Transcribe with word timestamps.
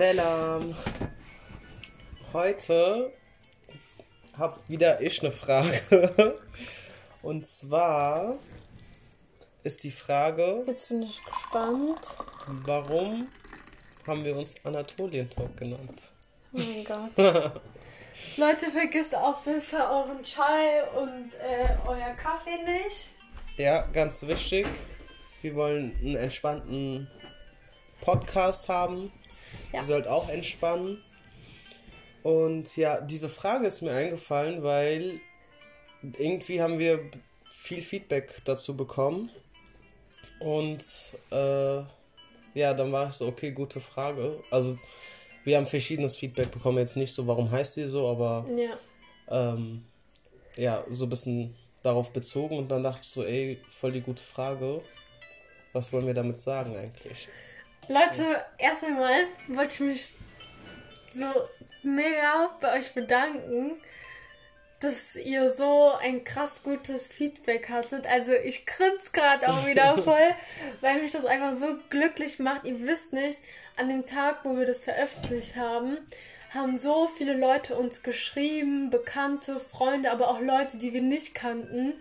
Salam. 0.00 0.74
Heute 2.32 3.12
habe 4.38 4.58
wieder 4.66 4.98
ich 5.02 5.20
eine 5.20 5.30
Frage. 5.30 6.38
Und 7.22 7.46
zwar 7.46 8.38
ist 9.62 9.84
die 9.84 9.90
Frage, 9.90 10.64
Jetzt 10.66 10.88
bin 10.88 11.02
ich 11.02 11.22
gespannt. 11.22 12.16
warum 12.46 13.28
haben 14.06 14.24
wir 14.24 14.38
uns 14.38 14.54
Anatolien 14.64 15.28
Talk 15.28 15.54
genannt? 15.58 16.00
Oh 16.54 16.60
mein 16.60 16.82
Gott. 17.16 17.60
Leute, 18.38 18.70
vergisst 18.72 19.14
auf 19.14 19.44
jeden 19.44 19.60
Fall 19.60 19.82
euren 19.82 20.22
Chai 20.24 20.82
und 20.96 21.34
äh, 21.34 21.76
euer 21.86 22.14
Kaffee 22.14 22.56
nicht. 22.64 23.10
Ja, 23.58 23.82
ganz 23.92 24.22
wichtig. 24.22 24.66
Wir 25.42 25.54
wollen 25.54 25.94
einen 26.00 26.16
entspannten 26.16 27.06
Podcast 28.00 28.66
haben. 28.70 29.12
Ja. 29.72 29.80
Ihr 29.80 29.84
sollt 29.84 30.06
auch 30.06 30.28
entspannen. 30.28 31.02
Und 32.22 32.76
ja, 32.76 33.00
diese 33.00 33.28
Frage 33.28 33.66
ist 33.66 33.82
mir 33.82 33.92
eingefallen, 33.92 34.62
weil 34.62 35.20
irgendwie 36.18 36.60
haben 36.60 36.78
wir 36.78 37.10
viel 37.50 37.82
Feedback 37.82 38.42
dazu 38.44 38.76
bekommen. 38.76 39.30
Und 40.38 40.84
äh, 41.30 41.76
ja, 42.54 42.74
dann 42.74 42.92
war 42.92 43.08
ich 43.08 43.14
so, 43.14 43.26
okay, 43.26 43.52
gute 43.52 43.80
Frage. 43.80 44.42
Also 44.50 44.76
wir 45.44 45.56
haben 45.56 45.66
verschiedenes 45.66 46.16
Feedback 46.16 46.50
bekommen. 46.50 46.78
Jetzt 46.78 46.96
nicht 46.96 47.12
so, 47.12 47.26
warum 47.26 47.50
heißt 47.50 47.76
die 47.76 47.86
so, 47.86 48.08
aber 48.08 48.46
Ja. 48.56 49.52
ähm, 49.52 49.84
ja, 50.56 50.84
so 50.90 51.06
ein 51.06 51.10
bisschen 51.10 51.54
darauf 51.82 52.12
bezogen 52.12 52.58
und 52.58 52.70
dann 52.70 52.82
dachte 52.82 53.00
ich 53.02 53.08
so, 53.08 53.24
ey, 53.24 53.58
voll 53.68 53.92
die 53.92 54.02
gute 54.02 54.22
Frage. 54.22 54.82
Was 55.72 55.92
wollen 55.92 56.06
wir 56.06 56.14
damit 56.14 56.40
sagen 56.40 56.76
eigentlich? 56.76 57.28
Leute, 57.90 58.40
erst 58.56 58.84
einmal 58.84 59.26
wollte 59.48 59.74
ich 59.74 59.80
mich 59.80 60.14
so 61.12 61.26
mega 61.82 62.56
bei 62.60 62.78
euch 62.78 62.94
bedanken, 62.94 63.80
dass 64.78 65.16
ihr 65.16 65.50
so 65.50 65.94
ein 66.00 66.22
krass 66.22 66.60
gutes 66.62 67.08
Feedback 67.08 67.68
hattet. 67.68 68.06
Also 68.06 68.30
ich 68.30 68.64
grinse 68.64 69.10
gerade 69.12 69.48
auch 69.48 69.66
wieder 69.66 69.98
voll, 70.04 70.36
weil 70.80 71.02
mich 71.02 71.10
das 71.10 71.24
einfach 71.24 71.54
so 71.56 71.78
glücklich 71.88 72.38
macht. 72.38 72.64
Ihr 72.64 72.80
wisst 72.86 73.12
nicht, 73.12 73.40
an 73.76 73.88
dem 73.88 74.06
Tag, 74.06 74.44
wo 74.44 74.56
wir 74.56 74.66
das 74.66 74.84
veröffentlicht 74.84 75.56
haben, 75.56 75.98
haben 76.54 76.78
so 76.78 77.08
viele 77.08 77.36
Leute 77.36 77.76
uns 77.76 78.04
geschrieben, 78.04 78.90
Bekannte, 78.90 79.58
Freunde, 79.58 80.12
aber 80.12 80.28
auch 80.28 80.40
Leute, 80.40 80.78
die 80.78 80.92
wir 80.92 81.02
nicht 81.02 81.34
kannten. 81.34 81.94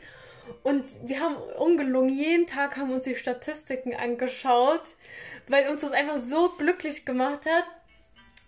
Und 0.64 0.84
wir 1.04 1.20
haben 1.20 1.36
ungelungen, 1.58 2.10
jeden 2.10 2.48
Tag 2.48 2.78
haben 2.78 2.92
uns 2.92 3.06
die 3.06 3.16
Statistiken 3.16 3.94
angeschaut, 3.94 4.82
weil 5.48 5.68
uns 5.70 5.82
das 5.82 5.92
einfach 5.92 6.20
so 6.20 6.50
glücklich 6.58 7.06
gemacht 7.06 7.46
hat. 7.46 7.66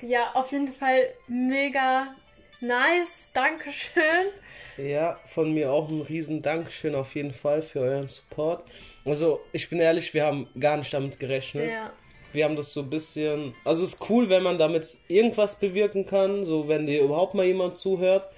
Ja, 0.01 0.31
auf 0.33 0.51
jeden 0.51 0.73
Fall 0.73 1.13
mega 1.27 2.15
nice. 2.59 3.29
Dankeschön. 3.33 4.27
Ja, 4.77 5.19
von 5.25 5.53
mir 5.53 5.71
auch 5.71 5.89
ein 5.89 6.01
riesen 6.01 6.41
Dankeschön 6.41 6.95
auf 6.95 7.15
jeden 7.15 7.33
Fall 7.33 7.61
für 7.61 7.81
euren 7.81 8.07
Support. 8.07 8.63
Also, 9.05 9.41
ich 9.51 9.69
bin 9.69 9.79
ehrlich, 9.79 10.13
wir 10.13 10.25
haben 10.25 10.47
gar 10.59 10.77
nicht 10.77 10.93
damit 10.93 11.19
gerechnet. 11.19 11.71
Ja. 11.71 11.91
Wir 12.33 12.45
haben 12.45 12.55
das 12.55 12.73
so 12.73 12.81
ein 12.81 12.89
bisschen. 12.89 13.53
Also, 13.63 13.83
es 13.83 13.93
ist 13.93 14.09
cool, 14.09 14.29
wenn 14.29 14.43
man 14.43 14.57
damit 14.57 14.87
irgendwas 15.07 15.55
bewirken 15.59 16.05
kann, 16.07 16.45
so 16.45 16.67
wenn 16.67 16.87
dir 16.87 17.01
überhaupt 17.03 17.33
mal 17.33 17.45
jemand 17.45 17.77
zuhört. 17.77 18.29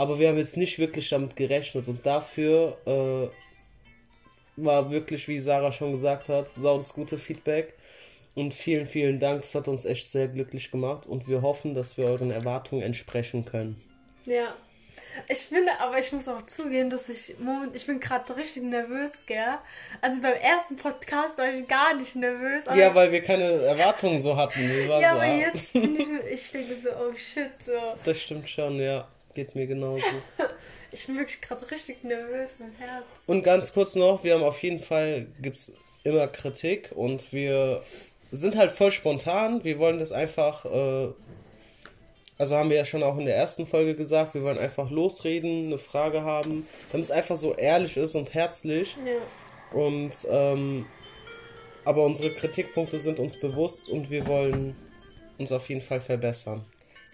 Aber 0.00 0.18
wir 0.18 0.30
haben 0.30 0.38
jetzt 0.38 0.56
nicht 0.56 0.78
wirklich 0.78 1.10
damit 1.10 1.36
gerechnet 1.36 1.86
und 1.86 2.06
dafür 2.06 2.78
äh, 2.86 3.28
war 4.56 4.90
wirklich, 4.90 5.28
wie 5.28 5.38
Sarah 5.38 5.72
schon 5.72 5.92
gesagt 5.92 6.30
hat, 6.30 6.48
sau 6.48 6.78
das 6.78 6.94
gute 6.94 7.18
Feedback. 7.18 7.74
Und 8.34 8.54
vielen, 8.54 8.86
vielen 8.86 9.20
Dank. 9.20 9.44
Es 9.44 9.54
hat 9.54 9.68
uns 9.68 9.84
echt 9.84 10.10
sehr 10.10 10.28
glücklich 10.28 10.70
gemacht 10.70 11.06
und 11.06 11.28
wir 11.28 11.42
hoffen, 11.42 11.74
dass 11.74 11.98
wir 11.98 12.06
euren 12.06 12.30
Erwartungen 12.30 12.80
entsprechen 12.80 13.44
können. 13.44 13.78
Ja. 14.24 14.54
Ich 15.28 15.40
finde, 15.40 15.70
aber 15.80 15.98
ich 15.98 16.10
muss 16.12 16.28
auch 16.28 16.40
zugeben, 16.46 16.88
dass 16.88 17.10
ich 17.10 17.38
moment, 17.38 17.76
ich 17.76 17.86
bin 17.86 18.00
gerade 18.00 18.34
richtig 18.34 18.62
nervös, 18.62 19.10
gell? 19.26 19.58
Also 20.00 20.22
beim 20.22 20.32
ersten 20.32 20.76
Podcast 20.76 21.36
war 21.36 21.52
ich 21.52 21.68
gar 21.68 21.94
nicht 21.94 22.16
nervös. 22.16 22.64
Ja, 22.74 22.94
weil 22.94 23.12
wir 23.12 23.22
keine 23.22 23.44
Erwartungen 23.44 24.18
so 24.18 24.34
hatten. 24.34 24.62
Ja, 24.62 24.86
so, 24.86 25.04
aber 25.16 25.26
jetzt 25.26 25.74
bin 25.74 25.94
ich, 25.94 26.08
ich 26.32 26.52
denke 26.52 26.74
so, 26.82 26.88
oh 26.88 27.12
shit, 27.12 27.50
so. 27.62 27.72
Das 28.02 28.18
stimmt 28.18 28.48
schon, 28.48 28.80
ja. 28.80 29.06
Geht 29.34 29.54
mir 29.54 29.66
genauso. 29.66 30.02
Ich 30.92 31.06
bin 31.06 31.16
wirklich 31.18 31.40
gerade 31.40 31.70
richtig 31.70 32.02
nervös, 32.02 32.48
mein 32.58 32.72
Herz. 32.72 33.04
Und 33.28 33.44
ganz 33.44 33.72
kurz 33.72 33.94
noch, 33.94 34.24
wir 34.24 34.34
haben 34.34 34.42
auf 34.42 34.60
jeden 34.60 34.80
Fall, 34.80 35.28
gibt's 35.40 35.72
immer 36.02 36.26
Kritik 36.26 36.90
und 36.96 37.32
wir 37.32 37.80
sind 38.32 38.56
halt 38.56 38.72
voll 38.72 38.90
spontan. 38.90 39.62
Wir 39.62 39.78
wollen 39.78 40.00
das 40.00 40.10
einfach, 40.10 40.64
äh, 40.64 41.08
also 42.38 42.56
haben 42.56 42.70
wir 42.70 42.76
ja 42.76 42.84
schon 42.84 43.04
auch 43.04 43.16
in 43.18 43.26
der 43.26 43.36
ersten 43.36 43.68
Folge 43.68 43.94
gesagt, 43.94 44.34
wir 44.34 44.42
wollen 44.42 44.58
einfach 44.58 44.90
losreden, 44.90 45.66
eine 45.66 45.78
Frage 45.78 46.22
haben, 46.22 46.66
damit 46.90 47.04
es 47.04 47.10
einfach 47.10 47.36
so 47.36 47.54
ehrlich 47.54 47.96
ist 47.96 48.16
und 48.16 48.34
herzlich. 48.34 48.96
Ja. 49.06 49.78
Und, 49.78 50.12
ähm, 50.28 50.86
aber 51.84 52.04
unsere 52.04 52.30
Kritikpunkte 52.30 52.98
sind 52.98 53.20
uns 53.20 53.38
bewusst 53.38 53.88
und 53.88 54.10
wir 54.10 54.26
wollen 54.26 54.74
uns 55.38 55.52
auf 55.52 55.68
jeden 55.68 55.82
Fall 55.82 56.00
verbessern. 56.00 56.64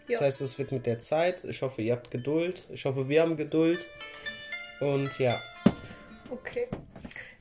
Das 0.09 0.21
Ja. 0.21 0.21
heißt, 0.27 0.41
es 0.41 0.59
wird 0.59 0.73
mit 0.73 0.87
der 0.87 0.99
Zeit. 1.01 1.45
Ich 1.45 1.63
hoffe, 1.63 1.83
ihr 1.83 1.93
habt 1.95 2.11
Geduld. 2.11 2.63
Ich 2.73 2.85
hoffe, 2.85 3.09
wir 3.09 3.23
haben 3.23 3.37
Geduld. 3.37 3.81
Und 4.81 5.19
ja, 5.19 5.41
Okay. 6.31 6.67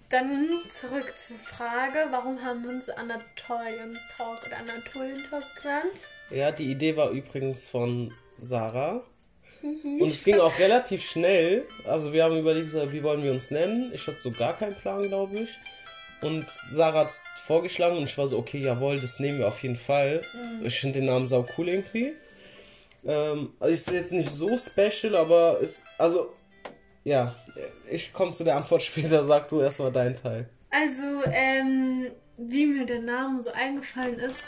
Dann 0.10 0.48
zurück 0.72 1.12
zur 1.18 1.36
Frage, 1.38 2.08
warum 2.12 2.42
haben 2.44 2.62
wir 2.64 2.70
uns 2.70 2.88
Anatolien 2.90 3.98
Talk 4.16 4.46
oder 4.46 4.58
Anatolien 4.58 5.24
Talk 5.30 5.44
genannt? 5.62 5.92
ja, 6.30 6.52
die 6.52 6.70
Idee 6.72 6.96
war 6.96 7.10
übrigens 7.10 7.68
von 7.68 8.14
Sarah. 8.40 9.04
Und 9.64 10.08
es 10.08 10.24
ging 10.24 10.40
auch 10.40 10.58
relativ 10.60 11.04
schnell. 11.04 11.66
Also 11.88 12.14
wir 12.14 12.24
haben 12.24 12.38
überlegt, 12.38 12.72
wie 12.92 13.02
wollen 13.02 13.24
wir 13.24 13.32
uns 13.32 13.50
nennen. 13.50 13.92
Ich 13.94 14.06
hatte 14.06 14.20
so 14.20 14.30
gar 14.32 14.56
keinen 14.56 14.76
Plan, 14.76 15.08
glaube 15.08 15.40
ich. 15.40 15.58
Und 16.22 16.46
Sarah 16.70 17.06
hat 17.06 17.14
vorgeschlagen 17.38 17.98
und 17.98 18.04
ich 18.04 18.18
war 18.18 18.28
so, 18.28 18.38
okay, 18.38 18.60
jawohl, 18.60 19.00
das 19.00 19.20
nehmen 19.20 19.40
wir 19.40 19.48
auf 19.48 19.64
jeden 19.64 19.78
Fall. 19.78 20.22
Ich 20.64 20.80
finde 20.80 21.00
den 21.00 21.08
Namen 21.08 21.26
sau 21.26 21.46
cool 21.58 21.70
irgendwie. 21.70 22.14
Ähm, 23.06 23.54
also 23.60 23.74
ist 23.74 23.92
jetzt 23.92 24.12
nicht 24.12 24.30
so 24.30 24.58
special, 24.58 25.16
aber 25.16 25.60
ist, 25.60 25.84
also, 25.98 26.34
ja, 27.04 27.36
ich 27.90 28.12
komme 28.14 28.32
zu 28.32 28.44
der 28.44 28.56
Antwort 28.56 28.84
später. 28.84 29.26
Sag 29.26 29.48
du 29.50 29.62
erstmal 29.62 29.92
deinen 29.92 30.16
Teil. 30.16 30.50
Also, 30.72 31.24
ähm, 31.32 32.12
wie 32.38 32.66
mir 32.66 32.86
der 32.86 33.00
Name 33.00 33.42
so 33.42 33.52
eingefallen 33.52 34.20
ist, 34.20 34.44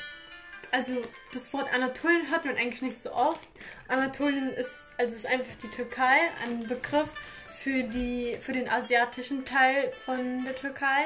also 0.72 1.02
das 1.34 1.54
Wort 1.54 1.74
Anatolien 1.74 2.30
hört 2.30 2.46
man 2.46 2.58
eigentlich 2.58 2.82
nicht 2.82 3.02
so 3.02 3.12
oft. 3.14 3.48
Anatolien 3.88 4.52
ist, 4.54 4.94
also 4.98 5.16
ist 5.16 5.26
einfach 5.26 5.56
die 5.62 5.70
Türkei, 5.70 6.18
ein 6.44 6.68
Begriff 6.68 7.10
für 7.56 7.84
die, 7.84 8.38
für 8.40 8.54
den 8.54 8.70
asiatischen 8.70 9.46
Teil 9.46 9.92
von 10.06 10.44
der 10.44 10.56
Türkei. 10.56 11.06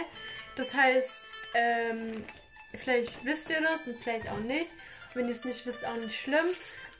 Das 0.55 0.73
heißt, 0.73 1.23
ähm, 1.53 2.11
vielleicht 2.73 3.23
wisst 3.25 3.49
ihr 3.49 3.61
das 3.61 3.87
und 3.87 4.01
vielleicht 4.01 4.29
auch 4.29 4.39
nicht. 4.39 4.71
Wenn 5.13 5.27
ihr 5.27 5.33
es 5.33 5.43
nicht 5.43 5.65
wisst, 5.65 5.85
auch 5.85 5.95
nicht 5.95 6.19
schlimm. 6.19 6.45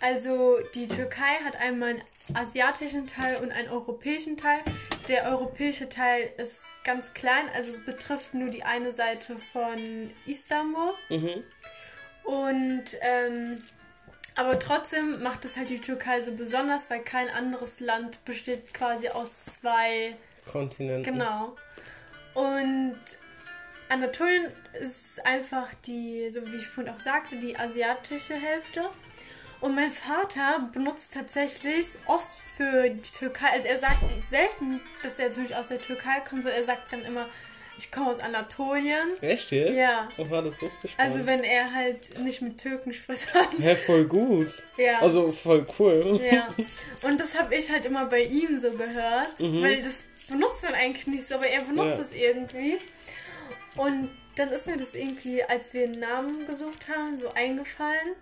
Also 0.01 0.59
die 0.73 0.88
Türkei 0.88 1.35
hat 1.45 1.56
einmal 1.57 1.89
einen 1.89 2.03
asiatischen 2.34 3.07
Teil 3.07 3.38
und 3.38 3.51
einen 3.51 3.69
europäischen 3.69 4.35
Teil. 4.35 4.59
Der 5.07 5.25
europäische 5.25 5.89
Teil 5.89 6.31
ist 6.38 6.66
ganz 6.84 7.13
klein, 7.13 7.45
also 7.53 7.72
es 7.72 7.85
betrifft 7.85 8.34
nur 8.34 8.50
die 8.50 8.63
eine 8.63 8.91
Seite 8.91 9.38
von 9.38 10.12
Istanbul. 10.25 10.94
Mhm. 11.09 11.44
Und 12.23 12.85
ähm, 13.01 13.57
aber 14.35 14.57
trotzdem 14.59 15.21
macht 15.21 15.45
es 15.45 15.57
halt 15.57 15.69
die 15.69 15.80
Türkei 15.80 16.21
so 16.21 16.31
besonders, 16.31 16.89
weil 16.89 17.01
kein 17.01 17.30
anderes 17.30 17.80
Land 17.80 18.24
besteht 18.25 18.74
quasi 18.74 19.09
aus 19.09 19.38
zwei 19.38 20.15
Kontinenten. 20.50 21.03
Genau. 21.03 21.56
Und 22.33 22.98
Anatolien 23.89 24.48
ist 24.80 25.24
einfach 25.25 25.68
die, 25.86 26.31
so 26.31 26.50
wie 26.51 26.57
ich 26.57 26.68
vorhin 26.68 26.94
auch 26.94 27.00
sagte, 27.00 27.36
die 27.38 27.57
asiatische 27.57 28.36
Hälfte. 28.36 28.89
Und 29.62 29.75
mein 29.75 29.92
Vater 29.92 30.69
benutzt 30.74 31.13
tatsächlich 31.13 31.86
oft 32.08 32.28
für 32.58 32.90
die 32.90 33.12
Türkei, 33.12 33.48
also 33.54 33.68
er 33.68 33.80
sagt 33.80 33.98
selten, 34.30 34.81
dass 35.04 35.19
er 35.19 35.28
Beispiel 35.30 35.54
aus 35.54 35.68
der 35.68 35.80
Türkei 35.80 36.19
kommt, 36.28 36.44
sondern 36.44 36.60
er 36.60 36.63
sagt 36.63 36.92
dann 36.92 37.06
immer, 37.06 37.28
ich 37.78 37.92
komme 37.92 38.12
aus 38.12 38.19
Anatolien. 38.19 39.08
Echt 39.22 39.52
jetzt? 39.52 39.74
Ja. 39.75 40.08
Oha, 40.18 40.42
das 40.42 40.62
wusste 40.62 40.88
ich 40.88 40.94
Also 41.00 41.25
wenn 41.25 41.44
er 41.44 41.74
halt 41.74 42.19
nicht 42.19 42.42
mit 42.42 42.58
Türken 42.58 42.94
spricht. 42.94 43.28
Hä, 43.60 43.75
voll 43.75 44.06
gut. 44.06 44.50
Ja. 44.78 45.00
Also 45.00 45.31
voll 45.31 45.66
cool. 45.80 46.19
Ja. 46.31 46.48
Und 47.08 47.19
das 47.19 47.38
habe 47.40 47.56
ich 47.56 47.72
halt 47.72 47.86
immer 47.86 48.06
bei 48.06 48.24
ihm 48.24 48.58
so 48.60 48.72
gehört, 48.72 49.40
Mhm. 49.40 49.62
weil 49.63 49.81
das 49.81 50.04
benutzt 50.28 50.63
man 50.63 50.74
eigentlich 50.74 51.08
nicht 51.08 51.25
so, 51.25 51.36
aber 51.36 51.48
er 51.48 51.62
benutzt 51.63 51.98
Ja. 51.98 52.04
es 52.04 52.13
irgendwie. 52.13 52.78
Und 53.78 54.10
dann 54.36 54.50
ist 54.50 54.68
mir 54.68 54.78
das 54.78 54.94
irgendwie, 54.96 55.44
als 55.44 55.74
wir 55.74 55.84
einen 55.86 56.00
Namen 56.00 56.46
gesucht 56.46 56.88
haben, 56.90 57.18
so 57.18 57.30
eingefallen. 57.34 58.16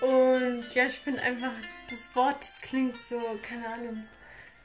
Und 0.00 0.74
ja, 0.74 0.86
ich 0.86 0.98
finde 0.98 1.22
einfach, 1.22 1.52
das 1.88 2.14
Wort, 2.14 2.36
das 2.40 2.60
klingt 2.60 2.96
so, 3.08 3.20
keine 3.42 3.68
Ahnung. 3.68 4.04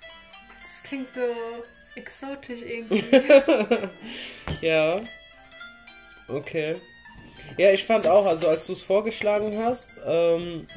Das 0.02 0.90
klingt 0.90 1.14
so 1.14 1.36
exotisch 1.96 2.62
irgendwie. 2.62 3.04
Ja. 4.62 5.00
Okay. 6.28 6.76
Ja, 7.58 7.72
ich 7.72 7.86
fand 7.86 8.08
auch, 8.08 8.26
also 8.26 8.50
als 8.50 8.68
du 8.68 8.74
es 8.74 8.82
vorgeschlagen 8.82 9.58
hast, 9.58 10.00
ähm, 10.06 10.68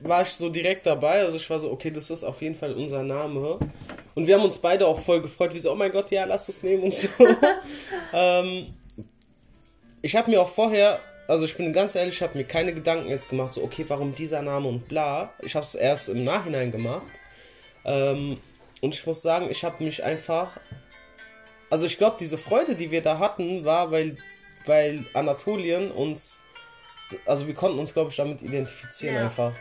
war 0.00 0.22
ich 0.22 0.28
so 0.28 0.48
direkt 0.48 0.86
dabei. 0.86 1.20
Also 1.22 1.36
ich 1.36 1.48
war 1.50 1.60
so, 1.60 1.70
okay, 1.70 1.90
das 1.90 2.10
ist 2.10 2.24
auf 2.24 2.40
jeden 2.42 2.54
Fall 2.54 2.72
unser 2.72 3.02
Name. 3.02 3.58
Und 4.14 4.26
wir 4.26 4.36
haben 4.36 4.44
uns 4.44 4.58
beide 4.58 4.86
auch 4.86 4.98
voll 4.98 5.22
gefreut, 5.22 5.54
wie 5.54 5.58
so, 5.58 5.70
oh 5.72 5.74
mein 5.74 5.92
Gott, 5.92 6.10
ja, 6.10 6.24
lass 6.24 6.48
es 6.48 6.62
nehmen 6.62 6.84
und 6.84 6.94
so. 6.94 7.08
ähm, 8.12 8.74
ich 10.02 10.16
habe 10.16 10.30
mir 10.30 10.40
auch 10.40 10.48
vorher, 10.48 11.00
also 11.28 11.44
ich 11.44 11.56
bin 11.56 11.72
ganz 11.72 11.94
ehrlich, 11.94 12.14
ich 12.14 12.22
habe 12.22 12.36
mir 12.36 12.44
keine 12.44 12.72
Gedanken 12.74 13.08
jetzt 13.08 13.28
gemacht, 13.28 13.52
so, 13.54 13.62
okay, 13.62 13.84
warum 13.88 14.14
dieser 14.14 14.42
Name 14.42 14.66
und 14.68 14.88
bla. 14.88 15.32
Ich 15.40 15.54
habe 15.54 15.64
es 15.64 15.74
erst 15.74 16.08
im 16.08 16.24
Nachhinein 16.24 16.72
gemacht. 16.72 17.06
Ähm, 17.84 18.38
und 18.80 18.94
ich 18.94 19.06
muss 19.06 19.22
sagen, 19.22 19.48
ich 19.50 19.62
habe 19.62 19.84
mich 19.84 20.02
einfach. 20.02 20.58
Also 21.70 21.84
ich 21.84 21.98
glaube, 21.98 22.16
diese 22.18 22.38
Freude, 22.38 22.74
die 22.74 22.90
wir 22.90 23.02
da 23.02 23.18
hatten, 23.18 23.64
war, 23.64 23.90
weil, 23.90 24.16
weil 24.66 25.04
Anatolien 25.12 25.90
uns. 25.90 26.40
Also 27.26 27.46
wir 27.46 27.54
konnten 27.54 27.78
uns, 27.78 27.92
glaube 27.92 28.10
ich, 28.10 28.16
damit 28.16 28.42
identifizieren 28.42 29.14
Ja. 29.16 29.24
einfach. 29.24 29.52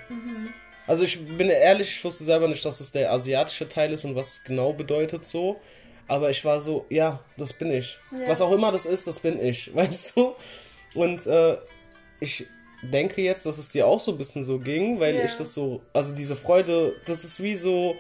Also 0.86 1.04
ich 1.04 1.20
bin 1.38 1.50
ehrlich, 1.50 1.90
ich 1.98 2.04
wusste 2.04 2.24
selber 2.24 2.48
nicht, 2.48 2.63
dass 2.63 2.80
es 2.80 2.92
der 2.94 3.12
asiatische 3.12 3.68
Teil 3.68 3.92
ist 3.92 4.06
und 4.06 4.16
was 4.16 4.31
es 4.34 4.44
genau 4.44 4.72
bedeutet 4.72 5.25
so. 5.25 5.60
Aber 6.08 6.30
ich 6.30 6.44
war 6.46 6.62
so, 6.62 6.86
ja, 6.90 7.20
das 7.36 7.52
bin 7.52 7.72
ich. 7.72 8.00
Ja. 8.12 8.30
Was 8.30 8.40
auch 8.40 8.54
immer 8.54 8.72
das 8.72 8.86
ist, 8.86 9.06
das 9.08 9.20
bin 9.20 9.38
ich, 9.40 9.75
weißt 9.75 10.16
du? 10.16 10.34
Und 10.98 11.26
äh, 11.28 11.58
ich 12.20 12.46
denke 12.82 13.22
jetzt, 13.22 13.46
dass 13.46 13.58
es 13.58 13.70
dir 13.70 13.88
auch 13.88 14.00
so 14.00 14.12
ein 14.12 14.18
bisschen 14.18 14.44
so 14.44 14.58
ging, 14.60 15.00
weil 15.00 15.16
Ja. 15.16 15.24
ich 15.24 15.36
das 15.36 15.54
so, 15.54 15.82
also 15.94 16.14
diese 16.14 16.36
Freude, 16.36 16.96
das 17.06 17.24
ist 17.24 17.42
wie 17.42 17.56
so, 17.56 17.96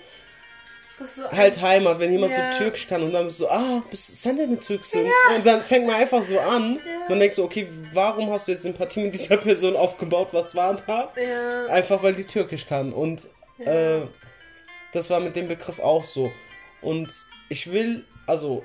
so 0.97 1.31
halt 1.31 1.61
Heimat, 1.61 1.99
wenn 1.99 2.11
jemand 2.11 2.31
Ja. 2.35 2.51
so 2.51 2.57
Türkisch 2.57 2.87
kann 2.87 3.03
und 3.03 3.11
dann 3.13 3.25
bist 3.25 3.39
du 3.39 3.43
so, 3.43 3.49
ah, 3.49 3.83
bist 3.89 4.21
sen 4.21 4.37
de 4.37 4.47
mit 4.47 4.61
Türksin? 4.61 5.05
Und 5.35 5.45
dann 5.45 5.61
fängt 5.61 5.85
man 5.85 5.95
einfach 5.95 6.23
so 6.23 6.39
an. 6.39 6.79
Man 7.09 7.19
denkt 7.19 7.35
so, 7.35 7.43
okay, 7.43 7.67
warum 7.93 8.31
hast 8.31 8.47
du 8.47 8.51
jetzt 8.53 8.63
Sympathie 8.63 9.01
mit 9.01 9.13
dieser 9.13 9.37
Person 9.37 9.75
aufgebaut? 9.75 10.29
Was 10.31 10.55
war 10.55 10.75
da? 10.87 11.11
Ja. 11.15 11.67
Einfach 11.67 12.01
weil 12.01 12.13
die 12.15 12.25
Türkisch 12.25 12.65
kann. 12.67 12.93
Und 12.93 13.29
Ja. 13.59 13.97
äh, 14.01 14.07
das 14.93 15.09
war 15.09 15.19
mit 15.19 15.35
dem 15.35 15.47
Begriff 15.47 15.79
auch 15.79 16.03
so. 16.03 16.31
Und 16.81 17.09
ich 17.49 17.71
will, 17.71 18.05
also, 18.25 18.63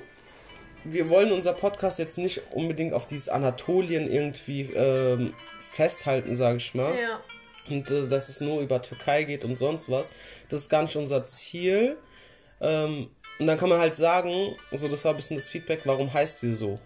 wir 0.83 1.09
wollen 1.09 1.31
unser 1.31 1.53
Podcast 1.53 1.99
jetzt 1.99 2.17
nicht 2.17 2.41
unbedingt 2.51 2.93
auf 2.93 3.07
dieses 3.07 3.29
Anatolien 3.29 4.11
irgendwie 4.11 4.61
ähm, 4.73 5.33
festhalten, 5.71 6.35
sage 6.35 6.57
ich 6.57 6.73
mal. 6.75 6.93
Ja. 6.95 7.19
Und 7.69 7.89
äh, 7.91 8.07
dass 8.07 8.29
es 8.29 8.41
nur 8.41 8.61
über 8.61 8.81
Türkei 8.81 9.23
geht 9.23 9.45
und 9.45 9.57
sonst 9.57 9.89
was. 9.89 10.13
Das 10.49 10.61
ist 10.61 10.69
gar 10.69 10.83
nicht 10.83 10.95
unser 10.95 11.23
Ziel. 11.25 11.97
Ähm, 12.61 13.09
und 13.39 13.47
dann 13.47 13.57
kann 13.57 13.69
man 13.69 13.79
halt 13.79 13.95
sagen, 13.95 14.55
so 14.71 14.87
das 14.87 15.03
war 15.05 15.11
ein 15.11 15.15
bisschen 15.17 15.37
das 15.37 15.49
Feedback, 15.49 15.81
warum 15.85 16.13
heißt 16.13 16.43
ihr 16.43 16.55
so? 16.55 16.79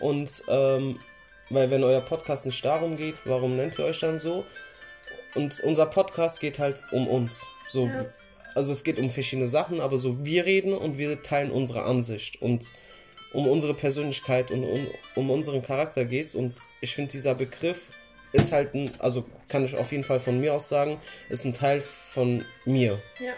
Und 0.00 0.42
ähm, 0.48 0.98
weil 1.50 1.70
wenn 1.70 1.82
euer 1.84 2.02
Podcast 2.02 2.44
nicht 2.46 2.62
darum 2.64 2.96
geht, 2.96 3.16
warum 3.24 3.56
nennt 3.56 3.78
ihr 3.78 3.86
euch 3.86 3.98
dann 4.00 4.18
so? 4.18 4.44
Und 5.34 5.60
unser 5.60 5.86
Podcast 5.86 6.38
geht 6.40 6.58
halt 6.58 6.84
um 6.92 7.08
uns. 7.08 7.44
So, 7.70 7.86
Ja. 7.86 8.04
also 8.54 8.72
es 8.72 8.84
geht 8.84 8.98
um 8.98 9.08
verschiedene 9.10 9.48
Sachen, 9.48 9.80
aber 9.80 9.96
so 9.98 10.24
wir 10.24 10.44
reden 10.44 10.74
und 10.74 10.98
wir 10.98 11.22
teilen 11.22 11.50
unsere 11.50 11.82
Ansicht 11.84 12.40
und 12.42 12.66
um 13.34 13.48
unsere 13.48 13.74
Persönlichkeit 13.74 14.50
und 14.50 14.64
um, 14.64 14.86
um 15.16 15.30
unseren 15.30 15.62
Charakter 15.62 16.04
geht's. 16.04 16.34
Und 16.34 16.54
ich 16.80 16.94
finde 16.94 17.12
dieser 17.12 17.34
Begriff 17.34 17.88
ist 18.32 18.52
halt 18.52 18.74
ein, 18.74 18.90
also 18.98 19.24
kann 19.48 19.64
ich 19.64 19.76
auf 19.76 19.92
jeden 19.92 20.04
Fall 20.04 20.20
von 20.20 20.40
mir 20.40 20.54
aus 20.54 20.68
sagen, 20.68 20.98
ist 21.28 21.44
ein 21.44 21.52
Teil 21.52 21.80
von 21.80 22.44
mir. 22.64 23.00
Ja. 23.20 23.32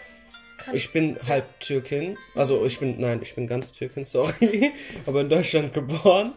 Ich 0.73 0.91
bin 0.91 1.17
halb 1.27 1.59
Türkin, 1.59 2.17
also 2.35 2.65
ich 2.65 2.79
bin, 2.79 2.99
nein, 2.99 3.19
ich 3.21 3.35
bin 3.35 3.47
ganz 3.47 3.71
Türkin, 3.73 4.05
sorry, 4.05 4.71
aber 5.05 5.21
in 5.21 5.29
Deutschland 5.29 5.73
geboren. 5.73 6.33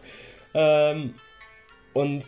Ähm, 0.53 1.15
und 1.93 2.23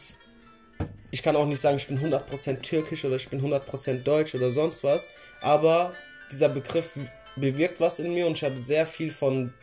ich 1.11 1.21
kann 1.21 1.35
auch 1.35 1.45
nicht 1.45 1.61
sagen, 1.61 1.77
ich 1.77 1.87
bin 1.87 1.99
100% 1.99 2.61
türkisch 2.61 3.05
oder 3.05 3.15
ich 3.15 3.29
bin 3.29 3.41
100% 3.41 4.03
deutsch 4.03 4.33
oder 4.33 4.51
sonst 4.51 4.83
was, 4.83 5.09
aber 5.41 5.93
dieser 6.31 6.49
Begriff 6.49 6.93
bewirkt 7.35 7.79
was 7.79 7.99
in 7.99 8.13
mir 8.13 8.25
und 8.25 8.33
ich 8.33 8.43
habe 8.43 8.57
sehr 8.57 8.85
viel 8.85 9.11
von 9.11 9.53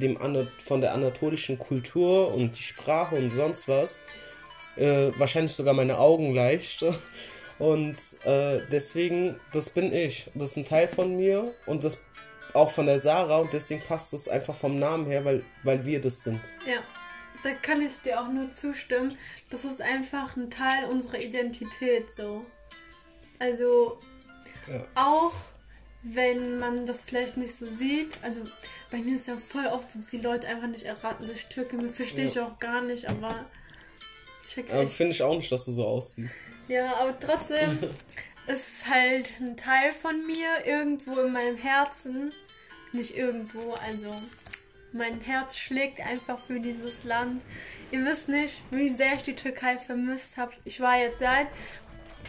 dem 0.00 0.18
von 0.58 0.80
der 0.80 0.94
anatolischen 0.94 1.58
Kultur 1.58 2.32
und 2.34 2.56
die 2.56 2.62
Sprache 2.62 3.14
und 3.16 3.30
sonst 3.30 3.68
was. 3.68 3.98
Äh, 4.76 5.10
wahrscheinlich 5.18 5.52
sogar 5.52 5.74
meine 5.74 5.98
Augen 5.98 6.34
leicht. 6.34 6.84
Und 7.58 7.96
äh, 8.24 8.60
deswegen, 8.70 9.34
das 9.52 9.68
bin 9.70 9.92
ich. 9.92 10.30
Das 10.34 10.52
ist 10.52 10.56
ein 10.58 10.64
Teil 10.64 10.86
von 10.86 11.16
mir 11.16 11.52
und 11.66 11.82
das 11.82 11.98
auch 12.54 12.70
von 12.70 12.86
der 12.86 12.98
Sarah 12.98 13.38
und 13.38 13.52
deswegen 13.52 13.80
passt 13.82 14.12
es 14.14 14.28
einfach 14.28 14.54
vom 14.54 14.78
Namen 14.78 15.06
her, 15.06 15.24
weil, 15.24 15.44
weil 15.64 15.84
wir 15.84 16.00
das 16.00 16.22
sind. 16.22 16.40
Ja, 16.66 16.78
da 17.42 17.50
kann 17.54 17.82
ich 17.82 18.00
dir 18.00 18.20
auch 18.20 18.28
nur 18.28 18.50
zustimmen. 18.52 19.18
Das 19.50 19.64
ist 19.64 19.80
einfach 19.80 20.36
ein 20.36 20.50
Teil 20.50 20.84
unserer 20.90 21.18
Identität 21.18 22.12
so. 22.14 22.46
Also 23.38 23.98
Ja. 24.66 24.84
auch 24.94 25.32
wenn 26.02 26.58
man 26.58 26.86
das 26.86 27.04
vielleicht 27.04 27.36
nicht 27.36 27.54
so 27.54 27.66
sieht, 27.66 28.18
also 28.22 28.40
bei 28.90 28.98
mir 28.98 29.16
ist 29.16 29.26
ja 29.26 29.36
voll 29.48 29.66
oft 29.66 29.90
so, 29.90 29.98
dass 29.98 30.10
die 30.10 30.18
Leute 30.18 30.46
einfach 30.46 30.68
nicht 30.68 30.84
erraten, 30.84 31.26
dass 31.26 31.36
ich 31.36 31.46
Türkin 31.46 31.80
bin. 31.80 31.92
Verstehe 31.92 32.26
ich 32.26 32.38
auch 32.38 32.58
gar 32.58 32.80
nicht, 32.82 33.08
aber 33.08 33.28
check 34.44 34.72
Aber 34.72 34.84
ich. 34.84 34.92
finde 34.92 35.12
ich 35.12 35.22
auch 35.22 35.36
nicht, 35.36 35.50
dass 35.50 35.64
du 35.64 35.72
so 35.72 35.86
aussiehst. 35.86 36.42
Ja, 36.68 36.94
aber 36.96 37.18
trotzdem 37.18 37.78
ist 38.46 38.88
halt 38.88 39.32
ein 39.40 39.56
Teil 39.56 39.92
von 39.92 40.26
mir 40.26 40.64
irgendwo 40.64 41.20
in 41.20 41.32
meinem 41.32 41.56
Herzen. 41.56 42.32
Nicht 42.92 43.16
irgendwo, 43.16 43.72
also 43.86 44.10
mein 44.92 45.20
Herz 45.20 45.56
schlägt 45.56 46.00
einfach 46.00 46.38
für 46.46 46.60
dieses 46.60 47.04
Land. 47.04 47.42
Ihr 47.90 48.04
wisst 48.06 48.28
nicht, 48.28 48.62
wie 48.70 48.88
sehr 48.88 49.14
ich 49.14 49.22
die 49.22 49.36
Türkei 49.36 49.78
vermisst 49.78 50.36
habe. 50.36 50.52
Ich 50.64 50.80
war 50.80 50.98
jetzt 50.98 51.18
seit 51.18 51.48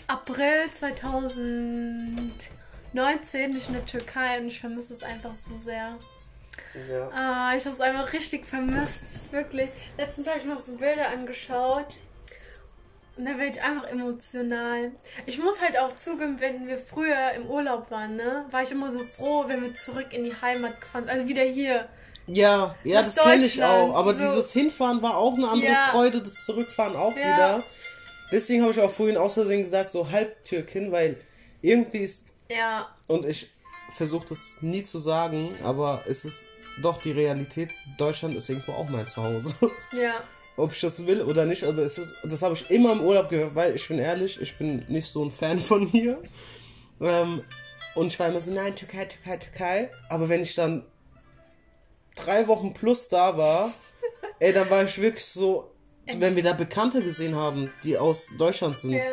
April 0.08 0.70
2019 2.92 3.50
nicht 3.52 3.68
in 3.68 3.74
der 3.76 3.86
Türkei 3.86 4.40
und 4.40 4.48
ich 4.48 4.60
vermisse 4.60 4.94
es 4.94 5.04
einfach 5.04 5.34
so 5.34 5.56
sehr. 5.56 5.96
Ja. 6.90 7.10
Ah, 7.14 7.56
ich 7.56 7.66
habe 7.66 7.76
es 7.76 7.82
einfach 7.82 8.12
richtig 8.14 8.46
vermisst. 8.46 9.02
Wirklich. 9.32 9.70
Letztens 9.98 10.28
habe 10.28 10.40
ich 10.40 10.46
mir 10.46 10.58
auch 10.58 10.62
so 10.62 10.74
Bilder 10.74 11.10
angeschaut. 11.10 11.88
Und 13.18 13.26
da 13.26 13.32
werde 13.38 13.50
ich 13.50 13.62
einfach 13.62 13.88
emotional. 13.90 14.92
Ich 15.26 15.40
muss 15.40 15.62
halt 15.62 15.78
auch 15.78 15.96
zugeben, 15.96 16.40
wenn 16.40 16.68
wir 16.68 16.78
früher 16.78 17.32
im 17.36 17.48
Urlaub 17.48 17.92
waren, 17.92 18.16
ne, 18.16 18.46
war 18.50 18.64
ich 18.64 18.72
immer 18.72 18.90
so 18.90 19.00
froh, 19.04 19.44
wenn 19.48 19.62
wir 19.62 19.74
zurück 19.74 20.14
in 20.14 20.24
die 20.24 20.34
Heimat 20.42 20.80
gefahren 20.80 21.04
sind. 21.04 21.14
Also 21.14 21.28
wieder 21.28 21.44
hier. 21.44 21.90
Ja, 22.28 22.76
ja, 22.84 23.02
das 23.02 23.16
kenne 23.16 23.46
ich 23.46 23.62
auch. 23.64 23.94
Aber 23.96 24.14
so. 24.14 24.20
dieses 24.20 24.54
Hinfahren 24.54 25.02
war 25.02 25.18
auch 25.18 25.34
eine 25.34 25.50
andere 25.50 25.72
Ja. 25.72 25.88
Freude, 25.92 26.22
das 26.22 26.46
Zurückfahren 26.46 26.96
auch 26.96 27.16
Ja. 27.18 27.24
wieder. 27.34 27.64
Deswegen 28.32 28.62
habe 28.62 28.72
ich 28.72 28.80
auch 28.80 28.92
vorhin 28.92 29.18
aus 29.18 29.34
Versehen 29.34 29.64
gesagt, 29.64 29.90
so 29.90 30.10
Halbtürkin, 30.10 30.92
weil 30.92 31.18
irgendwie 31.62 31.98
ist 31.98 32.26
Ja, 32.50 32.90
Und 33.08 33.26
ich 33.26 33.50
versuche 33.92 34.28
das 34.28 34.58
nie 34.62 34.84
zu 34.84 35.00
sagen, 35.00 35.56
aber 35.64 36.04
es 36.08 36.26
ist 36.26 36.46
doch 36.82 37.02
die 37.02 37.12
Realität. 37.12 37.70
Deutschland 37.98 38.36
ist 38.36 38.50
irgendwo 38.50 38.74
auch 38.74 38.90
mein 38.90 39.08
Zuhause. 39.08 39.56
ja. 39.92 40.24
Ob 40.58 40.72
ich 40.72 40.82
das 40.82 41.06
will 41.06 41.22
oder 41.22 41.46
nicht, 41.46 41.64
aber 41.64 41.84
es 41.84 41.98
ist, 41.98 42.14
das 42.24 42.42
habe 42.42 42.54
ich 42.54 42.70
immer 42.70 42.92
im 42.92 43.02
Urlaub 43.02 43.30
gehört, 43.30 43.56
weil 43.56 43.76
ich 43.76 43.88
bin 43.88 43.98
ehrlich, 44.00 44.42
ich 44.42 44.58
bin 44.58 44.84
nicht 44.88 45.08
so 45.08 45.24
ein 45.24 45.32
Fan 45.32 45.60
von 45.60 45.86
hier. 45.88 46.22
Ähm, 47.00 47.44
und 47.96 48.08
ich 48.08 48.20
war 48.20 48.28
immer 48.28 48.40
so, 48.40 48.52
nein, 48.52 48.76
Türkei, 48.76 49.06
Türkei, 49.06 49.38
Türkei. 49.38 49.92
Aber 50.10 50.28
wenn 50.28 50.42
ich 50.42 50.56
dann 50.56 50.86
drei 52.16 52.48
Wochen 52.48 52.74
plus 52.74 53.10
da 53.10 53.38
war, 53.38 53.72
ey, 54.40 54.54
dann 54.54 54.70
war 54.70 54.84
ich 54.84 55.00
wirklich 55.00 55.26
so, 55.26 55.72
wenn 56.18 56.36
wir 56.36 56.44
da 56.44 56.54
Bekannte 56.54 57.02
gesehen 57.02 57.36
haben, 57.36 57.72
die 57.84 57.98
aus 57.98 58.32
Deutschland 58.38 58.78
sind, 58.80 58.94
ja. 58.94 59.04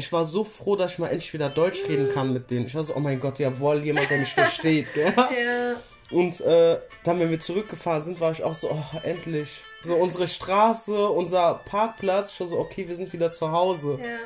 Ich 0.00 0.12
war 0.12 0.24
so 0.24 0.44
froh, 0.44 0.76
dass 0.76 0.92
ich 0.94 0.98
mal 0.98 1.08
endlich 1.08 1.32
wieder 1.32 1.48
Deutsch 1.48 1.84
reden 1.88 2.08
kann 2.08 2.32
mit 2.32 2.50
denen. 2.50 2.66
Ich 2.66 2.74
war 2.74 2.82
so, 2.82 2.94
oh 2.96 3.00
mein 3.00 3.20
Gott, 3.20 3.38
jawohl, 3.38 3.84
jemand, 3.84 4.10
der 4.10 4.18
mich 4.18 4.32
versteht, 4.32 4.92
gell? 4.94 5.14
Ja. 5.16 5.76
Und 6.10 6.40
äh, 6.40 6.80
dann, 7.04 7.20
wenn 7.20 7.30
wir 7.30 7.38
zurückgefahren 7.38 8.02
sind, 8.02 8.20
war 8.20 8.32
ich 8.32 8.42
auch 8.42 8.54
so, 8.54 8.70
oh, 8.72 8.98
endlich. 9.04 9.60
So 9.80 9.94
unsere 9.94 10.26
Straße, 10.26 11.08
unser 11.08 11.60
Parkplatz. 11.66 12.32
Ich 12.32 12.40
war 12.40 12.46
so, 12.48 12.58
okay, 12.58 12.88
wir 12.88 12.96
sind 12.96 13.12
wieder 13.12 13.30
zu 13.30 13.52
Hause. 13.52 13.98
Ja. 14.02 14.18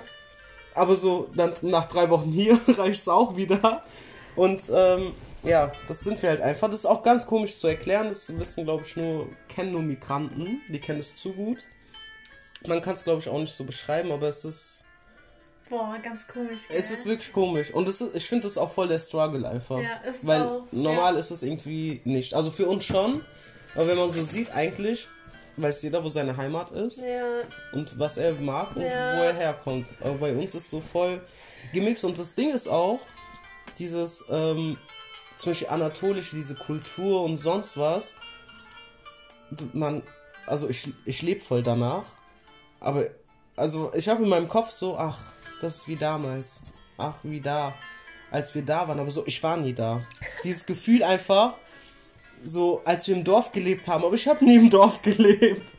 Aber 0.75 0.97
so, 0.97 1.29
dann 1.35 1.53
nach 1.63 1.85
drei 1.85 2.09
Wochen 2.09 2.31
hier 2.31 2.59
reicht 2.79 3.03
es 3.03 3.09
auch 3.09 3.37
wieder. 3.37 3.85
Und 4.35 4.63
ähm, 4.73 5.13
ja, 5.43 5.71
das 5.87 6.01
sind 6.01 6.23
wir 6.23 6.31
halt 6.31 6.41
einfach. 6.41 6.69
Das 6.71 6.81
ist 6.81 6.87
auch 6.87 7.03
ganz 7.03 7.27
komisch 7.27 7.59
zu 7.59 7.69
erklären. 7.69 8.09
Das 8.09 8.37
wissen, 8.39 8.65
glaube 8.65 8.83
ich, 8.85 8.97
nur, 8.97 9.29
kennen 9.49 9.73
nur 9.73 9.83
Migranten. 9.83 10.63
Die 10.69 10.81
kennen 10.81 11.01
es 11.01 11.15
zu 11.15 11.33
gut. 11.33 11.67
Man 12.67 12.81
kann 12.81 12.95
es, 12.95 13.05
glaube 13.05 13.21
ich, 13.21 13.29
auch 13.29 13.39
nicht 13.39 13.55
so 13.55 13.65
beschreiben, 13.65 14.11
aber 14.11 14.29
es 14.29 14.45
ist. 14.45 14.84
Boah, 15.71 15.97
ganz 16.03 16.27
komisch. 16.27 16.61
Es 16.69 16.89
gell? 16.89 16.97
ist 16.97 17.07
wirklich 17.07 17.33
komisch. 17.33 17.73
Und 17.73 17.89
es 17.89 18.01
ist, 18.01 18.15
ich 18.15 18.27
finde 18.27 18.45
das 18.45 18.59
auch 18.59 18.71
voll 18.71 18.89
der 18.89 18.99
Struggle 18.99 19.49
einfach. 19.49 19.81
Ja, 19.81 19.97
ist 20.09 20.19
es 20.19 20.27
Weil 20.27 20.43
auch, 20.43 20.63
normal 20.73 21.15
ja. 21.15 21.21
ist 21.21 21.31
es 21.31 21.43
irgendwie 21.43 22.01
nicht. 22.05 22.35
Also 22.35 22.51
für 22.51 22.67
uns 22.67 22.85
schon. 22.85 23.25
Aber 23.75 23.87
wenn 23.89 23.97
man 23.97 24.13
so 24.13 24.23
sieht, 24.23 24.51
eigentlich 24.53 25.09
weiß 25.57 25.83
jeder, 25.83 26.03
wo 26.03 26.09
seine 26.09 26.37
Heimat 26.37 26.73
ist 26.73 27.03
Ja, 27.03 27.43
und 27.73 27.99
was 27.99 28.19
er 28.19 28.33
mag 28.35 28.75
und 28.75 28.83
wo 28.83 28.87
er 29.23 29.35
herkommt. 29.35 29.87
Aber 30.01 30.15
bei 30.15 30.35
uns 30.35 30.55
ist 30.55 30.69
so 30.69 30.81
voll 30.81 31.21
gemixt. 31.73 32.05
Und 32.05 32.19
das 32.19 32.35
Ding 32.35 32.51
ist 32.53 32.69
auch, 32.69 33.01
dieses, 33.79 34.25
ähm, 34.31 34.77
zum 35.37 35.51
Beispiel 35.51 35.69
anatolische, 35.69 36.37
diese 36.37 36.55
Kultur 36.55 37.25
und 37.25 37.37
sonst 37.37 37.77
was. 37.77 38.15
Man, 39.73 40.03
also 40.47 40.69
ich, 40.69 40.93
ich 41.05 41.23
lebe 41.23 41.41
voll 41.41 41.63
danach. 41.63 42.05
aber, 42.81 43.07
also 43.57 43.93
ich 43.95 44.09
habe 44.09 44.23
in 44.23 44.29
meinem 44.29 44.49
Kopf 44.49 44.71
so, 44.71 44.97
ach, 44.97 45.33
das 45.65 45.77
ist 45.77 45.89
wie 45.89 45.97
damals. 45.97 46.61
Ach, 46.99 47.15
wie 47.23 47.41
da, 47.41 47.75
als 48.31 48.55
wir 48.55 48.63
da 48.63 48.87
waren. 48.87 49.01
Aber 49.01 49.11
so, 49.11 49.25
ich 49.27 49.43
war 49.43 49.57
nie 49.57 49.73
da. 49.73 50.03
Dieses 50.45 50.67
Gefühl 50.67 51.03
einfach, 51.03 51.55
so, 52.43 52.83
als 52.85 53.09
wir 53.09 53.17
im 53.17 53.25
Dorf 53.25 53.51
gelebt 53.51 53.89
haben. 53.89 54.05
Aber 54.05 54.15
ich 54.15 54.29
habe 54.29 54.45
nie 54.45 54.57
im 54.57 54.69
Dorf 54.69 55.01
gelebt. 55.01 55.73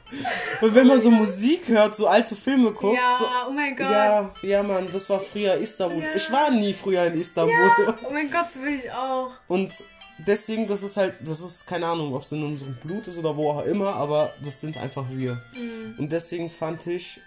Und 0.62 0.74
wenn 0.74 0.88
man 0.88 1.00
so 1.00 1.12
Musik 1.12 1.68
hört, 1.68 1.96
so 1.96 2.08
alte 2.08 2.36
Filme 2.36 2.72
guckt. 2.72 2.98
Ja, 2.98 3.13
so, 3.13 3.25
oh 3.48 3.51
mein 3.51 3.75
Gott. 3.75 3.89
Ja, 3.89 4.34
ja, 4.42 4.63
Mann, 4.63 4.88
das 4.92 5.10
war 5.10 5.20
früher 5.20 5.54
Istanbul. 5.56 6.01
Ja. 6.01 6.15
Ich 6.15 6.32
war 6.32 6.50
nie 6.50 6.74
früher 6.74 7.06
in 7.06 7.20
Istanbul. 7.20 7.54
Ja, 7.54 7.96
oh 8.04 8.12
mein 8.12 8.32
Gott, 8.32 8.48
so 8.51 8.62
will 8.62 8.74
ich 8.74 8.92
auch. 8.92 9.32
Und 9.48 9.72
deswegen, 10.18 10.65
das 10.65 10.82
ist 10.82 10.98
halt, 10.98 11.20
das 11.22 11.42
ist 11.42 11.68
keine 11.68 11.86
Ahnung, 11.86 12.13
ob 12.15 12.24
es 12.24 12.32
in 12.32 12.44
unserem 12.44 12.75
Blut 12.75 13.08
ist 13.08 13.20
oder 13.20 13.38
wo 13.38 13.51
auch 13.51 13.65
immer, 13.65 13.96
aber 13.96 14.34
das 14.44 14.62
sind 14.62 14.77
einfach 14.77 15.06
wir. 15.10 15.34
Mhm. 15.54 15.96
Und 16.00 16.12
deswegen 16.12 16.50
fand 16.50 16.88
ich, 16.88 17.22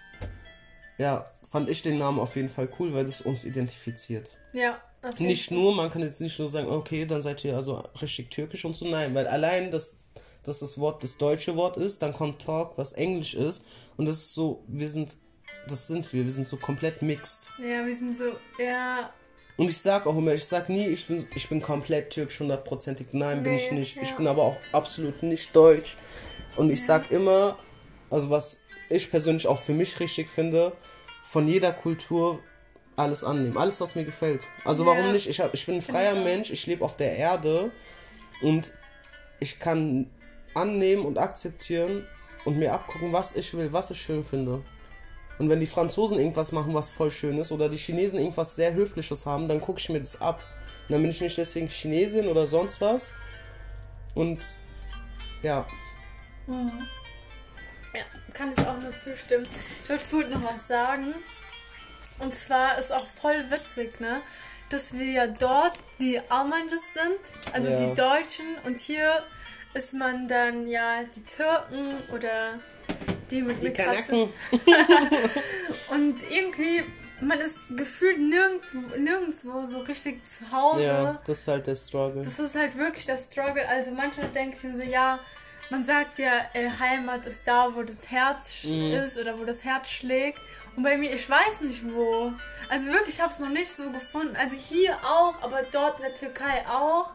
ja, 0.99 1.25
fand 1.49 1.69
ich 1.69 1.81
den 1.81 1.97
Namen 1.97 2.19
auf 2.19 2.35
jeden 2.35 2.49
Fall 2.49 2.69
cool, 2.77 2.93
weil 2.93 3.05
das 3.05 3.21
uns 3.21 3.45
identifiziert. 3.45 4.37
Ja, 4.53 4.79
jeden 5.17 5.27
Nicht 5.27 5.49
nur, 5.49 5.73
man 5.73 5.89
kann 5.89 6.01
jetzt 6.03 6.21
nicht 6.21 6.37
nur 6.37 6.49
sagen, 6.49 6.67
okay, 6.69 7.05
dann 7.05 7.21
seid 7.21 7.43
ihr 7.45 7.55
also 7.55 7.81
richtig 8.01 8.29
türkisch 8.29 8.65
und 8.65 8.75
so, 8.75 8.85
nein, 8.85 9.15
weil 9.15 9.25
allein 9.25 9.71
das, 9.71 9.97
dass 10.43 10.59
das 10.59 10.77
Wort 10.77 11.01
das 11.03 11.17
deutsche 11.17 11.55
Wort 11.55 11.77
ist, 11.77 12.01
dann 12.01 12.13
kommt 12.13 12.41
Talk, 12.41 12.77
was 12.77 12.93
Englisch 12.93 13.33
ist, 13.33 13.63
und 13.97 14.05
das 14.07 14.17
ist 14.17 14.33
so, 14.33 14.63
wir 14.67 14.89
sind, 14.89 15.15
das 15.67 15.87
sind 15.87 16.11
wir, 16.13 16.23
wir 16.25 16.31
sind 16.31 16.47
so 16.47 16.57
komplett 16.57 17.01
mixed. 17.01 17.49
Ja, 17.59 17.85
wir 17.85 17.97
sind 17.97 18.17
so, 18.17 18.25
ja, 18.61 19.09
Und 19.57 19.69
ich 19.69 19.77
sag 19.77 20.05
auch 20.07 20.17
immer, 20.17 20.33
ich 20.33 20.45
sag 20.45 20.69
nie, 20.69 20.87
ich 20.87 21.07
bin, 21.07 21.27
ich 21.35 21.49
bin 21.49 21.61
komplett 21.61 22.11
türkisch, 22.11 22.39
hundertprozentig. 22.39 23.07
Nein, 23.11 23.43
bin 23.43 23.53
Nee, 23.53 23.57
ich 23.57 23.71
nicht. 23.71 23.97
Ich 24.01 24.11
ja. 24.11 24.15
bin 24.15 24.27
aber 24.27 24.43
auch 24.43 24.57
absolut 24.71 25.21
nicht 25.21 25.53
deutsch. 25.53 25.97
Und 26.55 26.69
ich 26.69 26.85
sag 26.85 27.11
immer, 27.11 27.57
also 28.09 28.29
was 28.29 28.61
ich 28.89 29.09
persönlich 29.09 29.47
auch 29.47 29.59
für 29.59 29.73
mich 29.73 29.99
richtig 29.99 30.29
finde, 30.29 30.73
von 31.23 31.47
jeder 31.47 31.71
Kultur 31.71 32.39
alles 32.95 33.23
annehmen. 33.23 33.57
Alles, 33.57 33.79
was 33.81 33.95
mir 33.95 34.03
gefällt. 34.03 34.47
Also 34.65 34.83
Ja. 34.83 34.91
warum 34.91 35.11
nicht? 35.11 35.27
Ich, 35.29 35.39
hab, 35.39 35.53
ich 35.53 35.65
bin 35.65 35.75
ein 35.75 35.81
freier. 35.81 36.15
Mensch, 36.15 36.51
ich 36.51 36.65
lebe 36.67 36.83
auf 36.83 36.97
der 36.97 37.15
Erde 37.15 37.71
und 38.41 38.73
ich 39.39 39.59
kann 39.59 40.09
annehmen 40.53 41.05
und 41.05 41.17
akzeptieren 41.17 42.05
und 42.45 42.57
mir 42.57 42.73
abgucken, 42.73 43.13
was 43.13 43.35
ich 43.35 43.53
will, 43.53 43.71
was 43.71 43.91
ich 43.91 44.01
schön 44.01 44.25
finde. 44.25 44.61
Und 45.37 45.47
wenn 45.49 45.61
die 45.61 45.67
Franzosen 45.67 46.19
irgendwas 46.19 46.51
machen, 46.51 46.73
was 46.73 46.89
voll 46.91 47.11
schön 47.11 47.37
ist, 47.37 47.53
oder 47.53 47.69
die 47.69 47.77
Chinesen 47.77 48.19
irgendwas 48.19 48.57
sehr 48.57 48.73
Höfliches 48.73 49.25
haben, 49.25 49.47
dann 49.47 49.61
gucke 49.61 49.79
ich 49.79 49.87
mir 49.89 49.99
das 49.99 50.19
ab. 50.19 50.43
Und 50.87 50.93
dann 50.93 51.01
bin 51.01 51.11
ich 51.11 51.21
nicht 51.21 51.37
deswegen 51.37 51.69
Chinesin 51.69 52.27
oder 52.27 52.45
sonst 52.45 52.81
was. 52.81 53.11
Und 54.15 54.39
ja, 55.41 55.65
ja, 57.93 58.01
kann 58.33 58.51
ich 58.51 58.59
auch 58.59 58.79
nur 58.79 58.95
zustimmen. 58.97 59.47
Ich 59.83 59.89
wollte 59.89 60.05
vorhin 60.05 60.29
noch 60.31 60.43
was 60.43 60.67
sagen. 60.67 61.13
Und 62.19 62.35
zwar 62.37 62.77
ist 62.77 62.91
auch 62.91 63.05
voll 63.21 63.49
witzig, 63.49 63.99
ne? 63.99 64.21
Dass 64.69 64.93
wir 64.93 65.05
ja 65.05 65.27
dort 65.27 65.73
die 65.99 66.19
Almanjes 66.29 66.81
sind, 66.93 67.53
also 67.53 67.69
Ja. 67.69 67.75
die 67.87 67.93
Deutschen, 67.95 68.45
und 68.65 68.79
hier 68.79 69.23
ist 69.73 69.93
man 69.93 70.27
dann 70.27 70.67
ja 70.67 71.03
die 71.03 71.23
Türken 71.23 71.97
oder 72.13 72.59
die 73.31 73.41
mit 73.41 73.63
die. 73.63 73.71
Kanaken. 73.71 74.31
Und 75.91 76.19
irgendwie, 76.31 76.83
man 77.21 77.39
ist 77.39 77.57
gefühlt 77.75 78.19
nirgendwo, 78.19 78.95
nirgendwo 78.97 79.65
so 79.65 79.79
richtig 79.81 80.27
zu 80.27 80.51
Hause. 80.51 80.83
Ja, 80.83 81.21
das 81.25 81.39
ist 81.39 81.47
halt 81.47 81.67
der 81.67 81.75
Struggle. 81.75 82.23
Das 82.23 82.39
ist 82.39 82.55
halt 82.55 82.77
wirklich 82.77 83.05
der 83.05 83.17
Struggle. 83.17 83.67
Also 83.67 83.91
manchmal 83.91 84.27
denke 84.29 84.57
ich 84.57 84.63
mir 84.63 84.75
so, 84.75 84.83
ja, 84.83 85.19
man 85.69 85.85
sagt 85.85 86.17
ja, 86.19 86.31
äh, 86.53 86.69
Heimat 86.79 87.25
ist 87.25 87.41
da, 87.45 87.73
wo 87.75 87.83
das 87.83 88.09
Herz 88.09 88.63
Mhm. 88.63 88.93
ist 88.93 89.17
oder 89.17 89.37
wo 89.39 89.45
das 89.45 89.63
Herz 89.63 89.89
schlägt. 89.89 90.39
Und 90.75 90.83
bei 90.83 90.97
mir, 90.97 91.13
ich 91.13 91.29
weiß 91.29 91.61
nicht 91.61 91.83
wo. 91.93 92.33
Also 92.69 92.87
wirklich, 92.87 93.15
ich 93.15 93.21
habe 93.21 93.31
es 93.31 93.39
noch 93.39 93.49
nicht 93.49 93.75
so 93.75 93.89
gefunden. 93.91 94.35
Also 94.35 94.55
hier 94.55 94.95
auch, 95.05 95.41
aber 95.41 95.61
dort 95.71 95.97
in 95.99 96.05
der 96.05 96.15
Türkei 96.15 96.65
auch. 96.67 97.11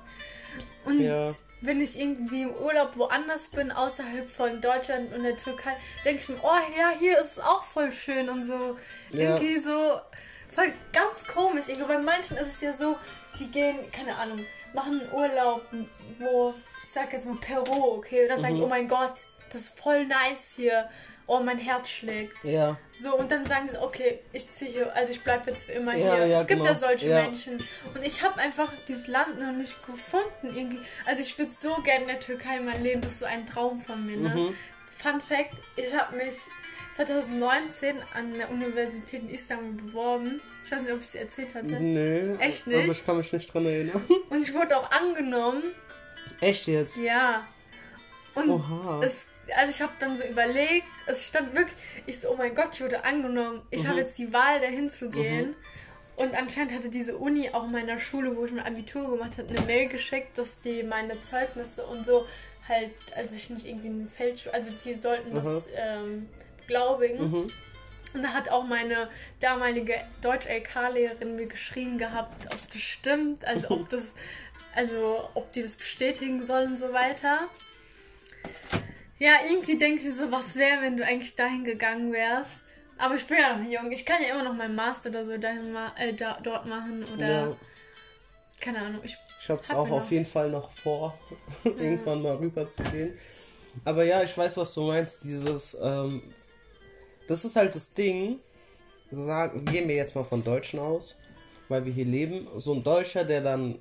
Und 0.84 1.00
Ja. 1.00 1.30
wenn 1.62 1.80
ich 1.80 1.98
irgendwie 1.98 2.42
im 2.42 2.52
Urlaub 2.54 2.96
woanders 2.96 3.48
bin, 3.48 3.72
außerhalb 3.72 4.28
von 4.28 4.60
Deutschland 4.60 5.14
und 5.14 5.22
der 5.24 5.36
Türkei, 5.36 5.74
denke 6.04 6.22
ich 6.22 6.28
mir, 6.28 6.38
oh 6.42 6.78
ja, 6.78 6.90
hier 6.98 7.18
ist 7.20 7.32
es 7.32 7.38
auch 7.38 7.64
voll 7.64 7.90
schön 7.90 8.28
und 8.28 8.44
so. 8.44 8.78
Ja. 9.10 9.36
Irgendwie 9.36 9.60
so 9.60 10.00
voll 10.50 10.72
ganz 10.92 11.24
komisch. 11.26 11.68
Irgendwie 11.68 11.88
bei 11.88 11.98
manchen 11.98 12.36
ist 12.36 12.54
es 12.56 12.60
ja 12.60 12.76
so, 12.76 12.96
die 13.40 13.50
gehen, 13.50 13.78
keine 13.90 14.14
Ahnung, 14.16 14.44
machen 14.74 15.00
einen 15.00 15.12
Urlaub, 15.12 15.62
wo, 16.18 16.54
sag 16.94 17.12
jetzt 17.12 17.26
mal 17.26 17.36
Peru, 17.40 17.96
okay, 17.96 18.22
und 18.22 18.28
dann 18.28 18.40
sagen, 18.40 18.56
Mhm. 18.56 18.62
oh 18.62 18.68
mein 18.68 18.88
Gott, 18.88 19.24
das 19.52 19.62
ist 19.62 19.78
voll 19.78 20.06
nice 20.06 20.52
hier. 20.56 20.88
Oh, 21.26 21.40
mein 21.40 21.58
Herz 21.58 21.88
schlägt. 21.88 22.36
Ja, 22.44 22.76
So, 23.00 23.16
und 23.16 23.32
dann 23.32 23.46
sagen 23.46 23.66
sie, 23.72 23.78
okay, 23.80 24.18
ich 24.32 24.50
ziehe 24.52 24.70
hier, 24.70 24.94
also 24.94 25.10
ich 25.10 25.22
bleibe 25.24 25.48
jetzt 25.48 25.64
für 25.64 25.72
immer 25.72 25.96
Ja, 25.96 26.16
hier. 26.16 26.26
ja, 26.26 26.40
es 26.42 26.46
gibt 26.46 26.60
genau. 26.60 26.64
ja 26.66 26.74
solche 26.74 27.08
Ja. 27.08 27.22
Menschen. 27.22 27.66
Und 27.94 28.04
ich 28.04 28.22
habe 28.22 28.38
einfach 28.40 28.70
dieses 28.86 29.06
Land 29.06 29.40
noch 29.40 29.52
nicht 29.52 29.74
gefunden 29.86 30.54
irgendwie. 30.54 30.80
Also 31.06 31.22
ich 31.22 31.38
würde 31.38 31.50
so 31.50 31.76
gerne 31.82 32.02
in 32.02 32.08
der 32.08 32.20
Türkei 32.20 32.60
mein 32.60 32.82
Leben, 32.82 33.00
das 33.00 33.12
ist 33.12 33.18
so 33.20 33.24
ein 33.26 33.46
Traum 33.46 33.80
von 33.80 34.04
mir, 34.04 34.18
ne? 34.18 34.28
Mhm. 34.28 34.54
Fun 34.98 35.20
Fact, 35.20 35.52
ich 35.76 35.94
habe 35.98 36.14
mich 36.16 36.36
2019 36.94 37.96
an 38.14 38.36
der 38.38 38.50
Universität 38.50 39.22
in 39.22 39.30
Istanbul 39.30 39.82
beworben. 39.86 40.40
Ich 40.64 40.70
weiß 40.72 40.82
nicht, 40.82 40.92
ob 40.92 41.00
ich 41.00 41.06
es 41.06 41.14
erzählt 41.14 41.54
hatte. 41.54 41.66
nö. 41.80 42.36
Echt 42.38 42.66
nicht? 42.66 42.76
Also 42.80 42.92
ich 42.92 43.04
kann 43.06 43.16
mich 43.16 43.32
nicht 43.32 43.52
dran 43.52 43.66
erinnern. 43.66 44.04
Und 44.30 44.42
ich 44.42 44.52
wurde 44.54 44.76
auch 44.76 44.90
angenommen. 44.90 45.62
Echt 46.40 46.66
jetzt? 46.66 46.96
Ja. 46.96 47.46
Und 48.34 48.50
Oha. 48.50 49.00
es, 49.04 49.26
also 49.56 49.70
ich 49.70 49.80
habe 49.82 49.92
dann 49.98 50.16
so 50.16 50.24
überlegt, 50.24 50.86
es 51.06 51.26
stand 51.26 51.54
wirklich, 51.54 51.76
ich 52.06 52.20
so, 52.20 52.30
oh 52.30 52.36
mein 52.36 52.54
Gott, 52.54 52.70
ich 52.72 52.80
wurde 52.82 53.04
angenommen. 53.04 53.62
Ich 53.70 53.84
Mhm. 53.84 53.88
habe 53.88 54.00
jetzt 54.00 54.18
die 54.18 54.32
Wahl, 54.32 54.60
dahin 54.60 54.90
zu 54.90 55.10
gehen. 55.10 55.54
Und 56.16 56.34
anscheinend 56.36 56.72
hatte 56.72 56.90
diese 56.90 57.16
Uni 57.16 57.50
auch 57.50 57.66
meiner 57.66 57.98
Schule, 57.98 58.36
wo 58.36 58.44
ich 58.44 58.52
mein 58.52 58.64
Abitur 58.64 59.10
gemacht 59.10 59.32
habe, 59.38 59.48
eine 59.48 59.60
Mail 59.66 59.88
geschickt, 59.88 60.38
dass 60.38 60.60
die 60.60 60.82
meine 60.84 61.20
Zeugnisse 61.20 61.84
und 61.86 62.06
so 62.06 62.26
halt, 62.68 62.92
also 63.16 63.34
ich 63.34 63.50
nicht 63.50 63.66
irgendwie 63.66 63.88
ein 63.88 64.10
Fälsch, 64.16 64.46
also 64.52 64.70
die 64.84 64.94
sollten 64.94 65.34
das 65.34 65.68
ähm, 65.76 66.28
beglaubigen. 66.60 67.30
Mhm. 67.30 67.46
Und 68.14 68.22
da 68.22 68.28
hat 68.28 68.48
auch 68.48 68.62
meine 68.62 69.08
damalige 69.40 69.96
Deutsch-LK-Lehrerin 70.22 71.34
mir 71.34 71.46
geschrieben 71.46 71.98
gehabt, 71.98 72.46
ob 72.46 72.70
das 72.70 72.80
stimmt, 72.80 73.44
also 73.44 73.70
ob 73.70 73.88
das, 73.88 74.02
also 74.74 75.28
ob 75.34 75.52
die 75.52 75.62
das 75.62 75.76
bestätigen 75.76 76.44
sollen 76.44 76.72
und 76.72 76.78
so 76.78 76.92
weiter. 76.92 77.40
Ja, 79.18 79.32
irgendwie 79.48 79.78
denke 79.78 79.98
ich 80.00 80.04
mir 80.04 80.12
so, 80.12 80.32
was 80.32 80.54
wäre, 80.54 80.82
wenn 80.82 80.96
du 80.96 81.04
eigentlich 81.04 81.36
dahin 81.36 81.64
gegangen 81.64 82.12
wärst. 82.12 82.64
Aber 82.98 83.16
ich 83.16 83.26
bin 83.26 83.38
ja 83.38 83.56
noch 83.56 83.68
jung. 83.68 83.90
Ich 83.92 84.04
kann 84.04 84.22
ja 84.22 84.34
immer 84.34 84.44
noch 84.44 84.54
meinen 84.54 84.74
Master 84.74 85.10
oder 85.10 85.24
so 85.24 85.36
dahin 85.36 85.72
ma 85.72 85.92
äh, 85.98 86.12
da, 86.12 86.38
dort 86.42 86.66
machen 86.66 87.04
oder 87.14 87.28
Ja, 87.28 87.56
keine 88.60 88.78
Ahnung. 88.78 89.00
Ich, 89.04 89.16
ich 89.40 89.48
hab's 89.48 89.70
Hat 89.70 89.76
auch 89.76 89.90
auf 89.90 90.10
jeden 90.10 90.26
Fall 90.26 90.50
noch 90.50 90.70
vor, 90.70 91.18
irgendwann 91.64 92.22
mal 92.22 92.36
rüber 92.36 92.66
zu 92.66 92.82
gehen. 92.84 93.16
Aber 93.84 94.04
ja, 94.04 94.22
ich 94.22 94.36
weiß, 94.36 94.56
was 94.56 94.74
du 94.74 94.82
meinst. 94.82 95.24
Dieses, 95.24 95.76
ähm, 95.82 96.22
das 97.26 97.44
ist 97.44 97.56
halt 97.56 97.74
das 97.74 97.92
Ding. 97.94 98.40
Sagen, 99.10 99.64
gehen 99.64 99.88
wir 99.88 99.94
jetzt 99.94 100.14
mal 100.16 100.24
von 100.24 100.42
Deutschen 100.42 100.80
aus, 100.80 101.20
weil 101.68 101.84
wir 101.84 101.92
hier 101.92 102.04
leben. 102.04 102.48
So 102.56 102.74
ein 102.74 102.82
Deutscher, 102.82 103.24
der 103.24 103.40
dann, 103.40 103.78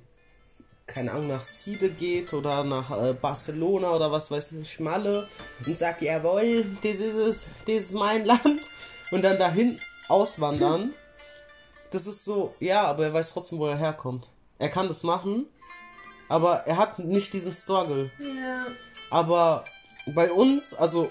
keine 0.86 1.12
Ahnung, 1.12 1.28
nach 1.28 1.44
Siede 1.44 1.90
geht 1.90 2.34
oder 2.34 2.62
nach 2.62 2.90
äh, 2.90 3.14
Barcelona 3.14 3.90
oder 3.90 4.12
was 4.12 4.30
weiß 4.30 4.52
ich, 4.52 4.80
Malle 4.80 5.28
und 5.66 5.76
sagt, 5.76 6.02
jawohl, 6.02 6.64
das 6.82 6.94
ist 6.94 7.14
es, 7.14 7.50
das 7.66 7.74
ist 7.76 7.94
mein 7.94 8.24
Land. 8.26 8.70
Und 9.10 9.22
dann 9.22 9.38
dahin 9.38 9.78
auswandern. 10.08 10.94
Das 11.90 12.08
ist 12.08 12.24
so, 12.24 12.56
ja, 12.58 12.82
aber 12.86 13.04
er 13.04 13.12
weiß 13.12 13.32
trotzdem, 13.32 13.60
wo 13.60 13.68
er 13.68 13.76
herkommt. 13.76 14.32
Er 14.58 14.68
kann 14.68 14.88
das 14.88 15.04
machen, 15.04 15.46
aber 16.28 16.66
er 16.66 16.76
hat 16.76 16.98
nicht 16.98 17.32
diesen 17.32 17.52
Struggle. 17.52 18.10
ja. 18.18 18.66
Aber 19.10 19.64
bei 20.12 20.32
uns, 20.32 20.74
also 20.74 21.08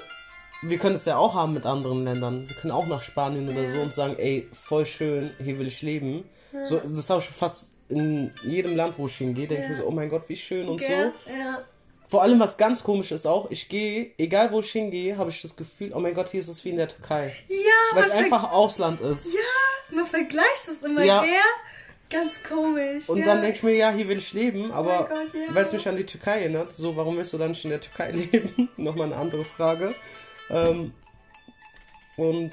wir 0.62 0.78
können 0.78 0.96
es 0.96 1.06
ja 1.06 1.16
auch 1.16 1.36
haben 1.36 1.54
mit 1.54 1.66
anderen 1.66 2.04
Ländern. 2.04 2.50
Wir 2.50 2.56
können 2.58 2.72
auch 2.72 2.86
nach 2.88 3.02
Spanien 3.02 3.48
oder 3.48 3.74
so 3.74 3.80
und 3.80 3.94
sagen, 3.94 4.16
ey, 4.18 4.50
voll 4.52 4.86
schön, 4.86 5.32
hier 5.42 5.58
will 5.58 5.68
ich 5.68 5.82
leben. 5.82 6.26
So, 6.66 6.80
das 6.80 7.10
habe 7.10 7.22
ich 7.22 7.30
fast 7.30 7.73
in 7.90 8.34
jedem 8.44 8.76
Land, 8.76 8.98
wo 8.98 9.06
ich 9.08 9.16
hingehe, 9.18 9.48
denke 9.48 9.64
ich 9.64 9.70
mir 9.70 9.78
so, 9.78 9.86
oh 9.86 9.92
mein 9.92 10.10
Gott, 10.10 10.28
wie 10.30 10.36
schön 10.36 10.68
und 10.68 10.78
Gell? 10.78 11.14
so. 11.26 11.32
Ja. 11.32 11.64
Vor 12.08 12.22
allem, 12.22 12.40
was 12.40 12.58
ganz 12.58 12.84
komisch 12.84 13.12
ist 13.12 13.26
auch, 13.26 13.50
ich 13.50 13.70
gehe, 13.70 14.12
egal 14.18 14.52
wo 14.52 14.60
ich 14.60 14.72
hingehe, 14.72 15.18
habe 15.18 15.30
ich 15.30 15.42
das 15.42 15.56
Gefühl, 15.56 15.92
oh 15.96 16.00
mein 16.00 16.14
Gott, 16.14 16.30
hier 16.30 16.42
ist 16.42 16.48
es 16.48 16.64
wie 16.66 16.70
in 16.70 16.78
der 16.78 16.88
Türkei. 16.88 17.34
Ja, 17.48 17.56
Weil 17.98 18.04
es 18.04 18.12
einfach 18.12 18.52
Ausland 18.52 19.02
ist. 19.02 19.34
ja, 19.34 19.96
man 19.96 20.06
vergleicht 20.06 20.68
das 20.68 20.90
immer, 20.90 21.04
Ja. 21.04 21.22
gell? 21.22 21.32
Ganz 22.10 22.34
komisch. 22.48 23.10
Und 23.10 23.20
ja. 23.20 23.26
dann 23.26 23.42
denke 23.42 23.58
ich 23.58 23.64
mir, 23.64 23.76
ja, 23.76 23.90
hier 23.90 24.08
will 24.08 24.20
ich 24.20 24.34
leben, 24.34 24.72
aber 24.72 25.10
mein 25.10 25.32
Gott, 25.32 25.42
ja. 25.48 25.56
weil 25.56 25.66
es 25.66 25.74
mich 25.74 25.88
an 25.88 25.98
die 25.98 26.06
Türkei 26.06 26.42
erinnert, 26.42 26.72
so, 26.72 26.96
warum 26.96 27.18
willst 27.18 27.34
du 27.34 27.40
dann 27.40 27.52
nicht 27.52 27.64
in 27.64 27.72
der 27.72 27.82
Türkei 27.82 28.12
leben? 28.32 28.70
Nochmal 28.78 29.08
eine 29.08 29.16
andere 29.16 29.44
Frage. 29.44 29.96
Ähm, 30.52 30.94
und 32.18 32.52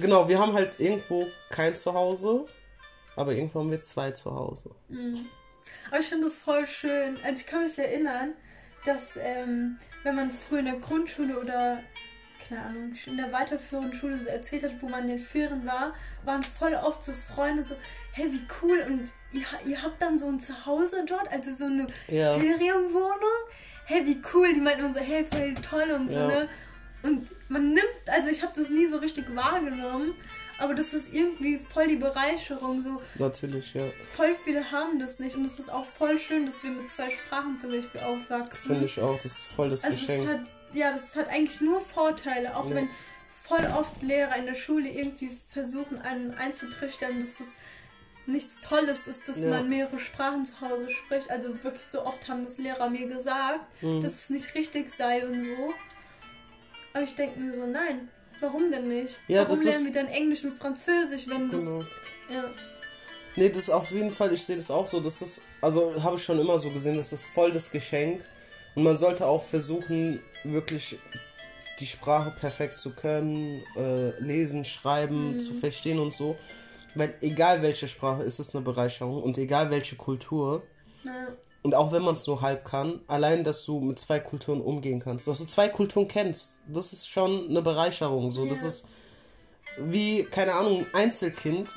genau, 0.00 0.28
wir 0.28 0.38
haben 0.40 0.54
halt 0.54 0.80
irgendwo 0.80 1.24
kein 1.50 1.76
Zuhause, 1.76 2.46
aber 3.16 3.32
irgendwo 3.32 3.60
haben 3.60 3.70
wir 3.70 3.80
zwei 3.80 4.10
zu 4.12 4.34
Hause. 4.34 4.70
Aber 5.88 6.00
ich 6.00 6.06
finde 6.06 6.26
das 6.26 6.38
voll 6.38 6.66
schön. 6.66 7.16
Also 7.24 7.40
ich 7.40 7.46
kann 7.46 7.64
mich 7.64 7.78
erinnern, 7.78 8.34
dass 8.84 9.16
ähm, 9.16 9.78
wenn 10.04 10.14
man 10.14 10.30
früher 10.30 10.60
in 10.60 10.66
der 10.66 10.76
Grundschule 10.76 11.40
oder 11.40 11.80
keine 12.48 12.62
Ahnung, 12.62 12.92
in 13.06 13.16
der 13.16 13.32
weiterführenden 13.32 13.92
Schule 13.92 14.20
so 14.20 14.28
erzählt 14.28 14.62
hat, 14.62 14.80
wo 14.80 14.88
man 14.88 15.02
in 15.02 15.08
den 15.08 15.18
Ferien 15.18 15.66
war, 15.66 15.94
waren 16.24 16.42
voll 16.42 16.74
oft 16.74 17.02
so 17.02 17.12
Freunde 17.12 17.62
so, 17.62 17.74
hey, 18.12 18.30
wie 18.30 18.42
cool 18.62 18.84
und 18.88 19.12
ihr, 19.32 19.44
ihr 19.66 19.82
habt 19.82 20.00
dann 20.00 20.16
so 20.16 20.28
ein 20.28 20.38
Zuhause 20.38 21.04
dort, 21.06 21.30
also 21.32 21.50
so 21.54 21.64
eine 21.64 21.88
ja. 22.08 22.34
Ferienwohnung. 22.34 23.18
Hey, 23.84 24.04
wie 24.06 24.20
cool. 24.34 24.52
Die 24.54 24.60
meinten 24.60 24.80
immer 24.84 24.92
so, 24.92 25.00
hey, 25.00 25.24
voll 25.24 25.54
toll 25.54 25.90
und 25.90 26.08
so, 26.08 26.16
ja. 26.16 26.26
ne? 26.28 26.48
Und 27.02 27.28
man 27.48 27.68
nimmt, 27.68 28.08
also 28.08 28.28
ich 28.28 28.42
habe 28.42 28.52
das 28.56 28.68
nie 28.68 28.86
so 28.86 28.96
richtig 28.98 29.34
wahrgenommen, 29.34 30.14
aber 30.58 30.74
das 30.74 30.94
ist 30.94 31.12
irgendwie 31.12 31.58
voll 31.58 31.88
die 31.88 31.96
Bereicherung. 31.96 32.80
So 32.80 33.00
Natürlich, 33.18 33.74
ja. 33.74 33.82
Voll 34.14 34.34
viele 34.44 34.70
haben 34.70 34.98
das 34.98 35.18
nicht 35.18 35.36
und 35.36 35.44
es 35.44 35.58
ist 35.58 35.70
auch 35.70 35.84
voll 35.84 36.18
schön, 36.18 36.46
dass 36.46 36.62
wir 36.62 36.70
mit 36.70 36.90
zwei 36.90 37.10
Sprachen 37.10 37.56
zum 37.56 37.70
Beispiel 37.70 38.00
aufwachsen. 38.00 38.72
Finde 38.72 38.86
ich 38.86 39.00
auch, 39.00 39.16
das 39.16 39.26
ist 39.26 39.44
voll 39.44 39.70
das 39.70 39.84
also 39.84 39.96
Geschenk. 39.98 40.28
Hat, 40.28 40.40
ja, 40.72 40.92
das 40.92 41.14
hat 41.14 41.28
eigentlich 41.28 41.60
nur 41.60 41.80
Vorteile, 41.80 42.56
auch 42.56 42.68
ja. 42.70 42.76
wenn 42.76 42.88
voll 43.46 43.64
oft 43.78 44.02
Lehrer 44.02 44.36
in 44.36 44.46
der 44.46 44.54
Schule 44.54 44.88
irgendwie 44.88 45.30
versuchen, 45.48 46.00
einen 46.00 46.34
einzutrichtern, 46.34 47.20
dass 47.20 47.38
das 47.38 47.54
nichts 48.26 48.60
Tolles 48.60 49.06
ist, 49.06 49.28
dass 49.28 49.42
ja. 49.42 49.50
man 49.50 49.68
mehrere 49.68 49.98
Sprachen 49.98 50.44
zu 50.44 50.60
Hause 50.60 50.90
spricht. 50.90 51.30
Also 51.30 51.62
wirklich 51.62 51.84
so 51.84 52.04
oft 52.04 52.28
haben 52.28 52.44
das 52.44 52.58
Lehrer 52.58 52.90
mir 52.90 53.06
gesagt, 53.06 53.60
mhm. 53.82 54.02
dass 54.02 54.14
es 54.14 54.30
nicht 54.30 54.54
richtig 54.54 54.90
sei 54.90 55.24
und 55.24 55.42
so. 55.42 55.74
Aber 56.92 57.04
ich 57.04 57.14
denke 57.14 57.38
mir 57.38 57.52
so, 57.52 57.66
nein, 57.66 58.08
warum 58.40 58.70
denn 58.70 58.88
nicht? 58.88 59.18
Ja, 59.28 59.48
warum 59.48 59.62
lernen 59.64 59.84
wir 59.84 59.92
dann 59.92 60.08
Englisch 60.08 60.44
und 60.44 60.52
Französisch, 60.52 61.28
wenn 61.28 61.48
genau. 61.48 61.78
das. 61.78 62.34
Ja. 62.34 62.50
Nee, 63.36 63.50
das 63.50 63.64
ist 63.64 63.70
auf 63.70 63.90
jeden 63.90 64.10
Fall, 64.10 64.32
ich 64.32 64.42
sehe 64.42 64.56
das 64.56 64.70
auch 64.70 64.86
so, 64.86 64.98
das 65.00 65.20
ist, 65.20 65.42
also 65.60 66.02
habe 66.02 66.16
ich 66.16 66.24
schon 66.24 66.40
immer 66.40 66.58
so 66.58 66.70
gesehen, 66.70 66.96
das 66.96 67.12
ist 67.12 67.26
voll 67.26 67.52
das 67.52 67.70
Geschenk. 67.70 68.24
Und 68.74 68.82
man 68.82 68.96
sollte 68.96 69.26
auch 69.26 69.44
versuchen, 69.44 70.20
wirklich 70.44 70.98
die 71.80 71.86
Sprache 71.86 72.30
perfekt 72.38 72.78
zu 72.78 72.90
können, 72.90 73.62
äh, 73.76 74.18
lesen, 74.20 74.64
schreiben, 74.64 75.34
mhm. 75.34 75.40
zu 75.40 75.54
verstehen 75.54 75.98
und 75.98 76.12
so. 76.12 76.36
Weil 76.94 77.14
egal 77.20 77.60
welche 77.62 77.88
Sprache 77.88 78.22
ist 78.22 78.38
es 78.38 78.54
eine 78.54 78.64
Bereicherung 78.64 79.22
und 79.22 79.36
egal 79.36 79.70
welche 79.70 79.96
Kultur. 79.96 80.62
Ja. 81.04 81.28
Und 81.66 81.74
auch 81.74 81.90
wenn 81.90 82.02
man 82.02 82.14
es 82.14 82.28
nur 82.28 82.42
halb 82.42 82.64
kann, 82.64 83.00
allein, 83.08 83.42
dass 83.42 83.64
du 83.64 83.80
mit 83.80 83.98
zwei 83.98 84.20
Kulturen 84.20 84.60
umgehen 84.60 85.00
kannst, 85.00 85.26
dass 85.26 85.38
du 85.38 85.46
zwei 85.46 85.68
Kulturen 85.68 86.06
kennst, 86.06 86.60
das 86.68 86.92
ist 86.92 87.08
schon 87.08 87.50
eine 87.50 87.60
Bereicherung. 87.60 88.30
So, 88.30 88.44
ja. 88.44 88.50
das 88.50 88.62
ist 88.62 88.86
wie, 89.76 90.22
keine 90.22 90.54
Ahnung, 90.54 90.86
ein 90.92 91.06
Einzelkind 91.06 91.68